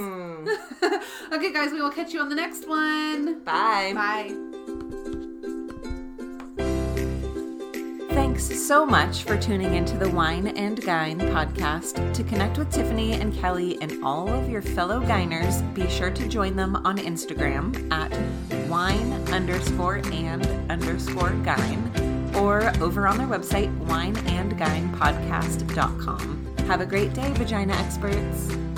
okay, 1.33 1.53
guys, 1.53 1.71
we 1.71 1.81
will 1.81 1.91
catch 1.91 2.11
you 2.13 2.19
on 2.19 2.29
the 2.29 2.35
next 2.35 2.67
one. 2.67 3.43
bye 3.43 3.91
Bye. 3.93 4.57
Thanks 8.41 8.65
so 8.65 8.85
much 8.87 9.23
for 9.23 9.37
tuning 9.37 9.75
into 9.75 9.95
the 9.97 10.09
Wine 10.09 10.47
and 10.47 10.81
Gyne 10.81 11.19
podcast. 11.19 12.11
To 12.11 12.23
connect 12.23 12.57
with 12.57 12.71
Tiffany 12.71 13.13
and 13.13 13.31
Kelly 13.35 13.79
and 13.83 14.03
all 14.03 14.27
of 14.27 14.49
your 14.49 14.63
fellow 14.63 14.99
Gyners, 14.99 15.61
be 15.75 15.87
sure 15.87 16.09
to 16.09 16.27
join 16.27 16.55
them 16.55 16.75
on 16.77 16.97
Instagram 16.97 17.91
at 17.91 18.11
wine 18.67 19.13
underscore 19.29 20.01
and 20.11 20.43
underscore 20.71 21.29
gyne 21.43 22.35
or 22.35 22.73
over 22.81 23.07
on 23.07 23.19
their 23.19 23.27
website, 23.27 23.71
wineandgynepodcast.com. 23.85 26.55
Have 26.65 26.81
a 26.81 26.85
great 26.87 27.13
day, 27.13 27.31
vagina 27.33 27.73
experts. 27.73 28.70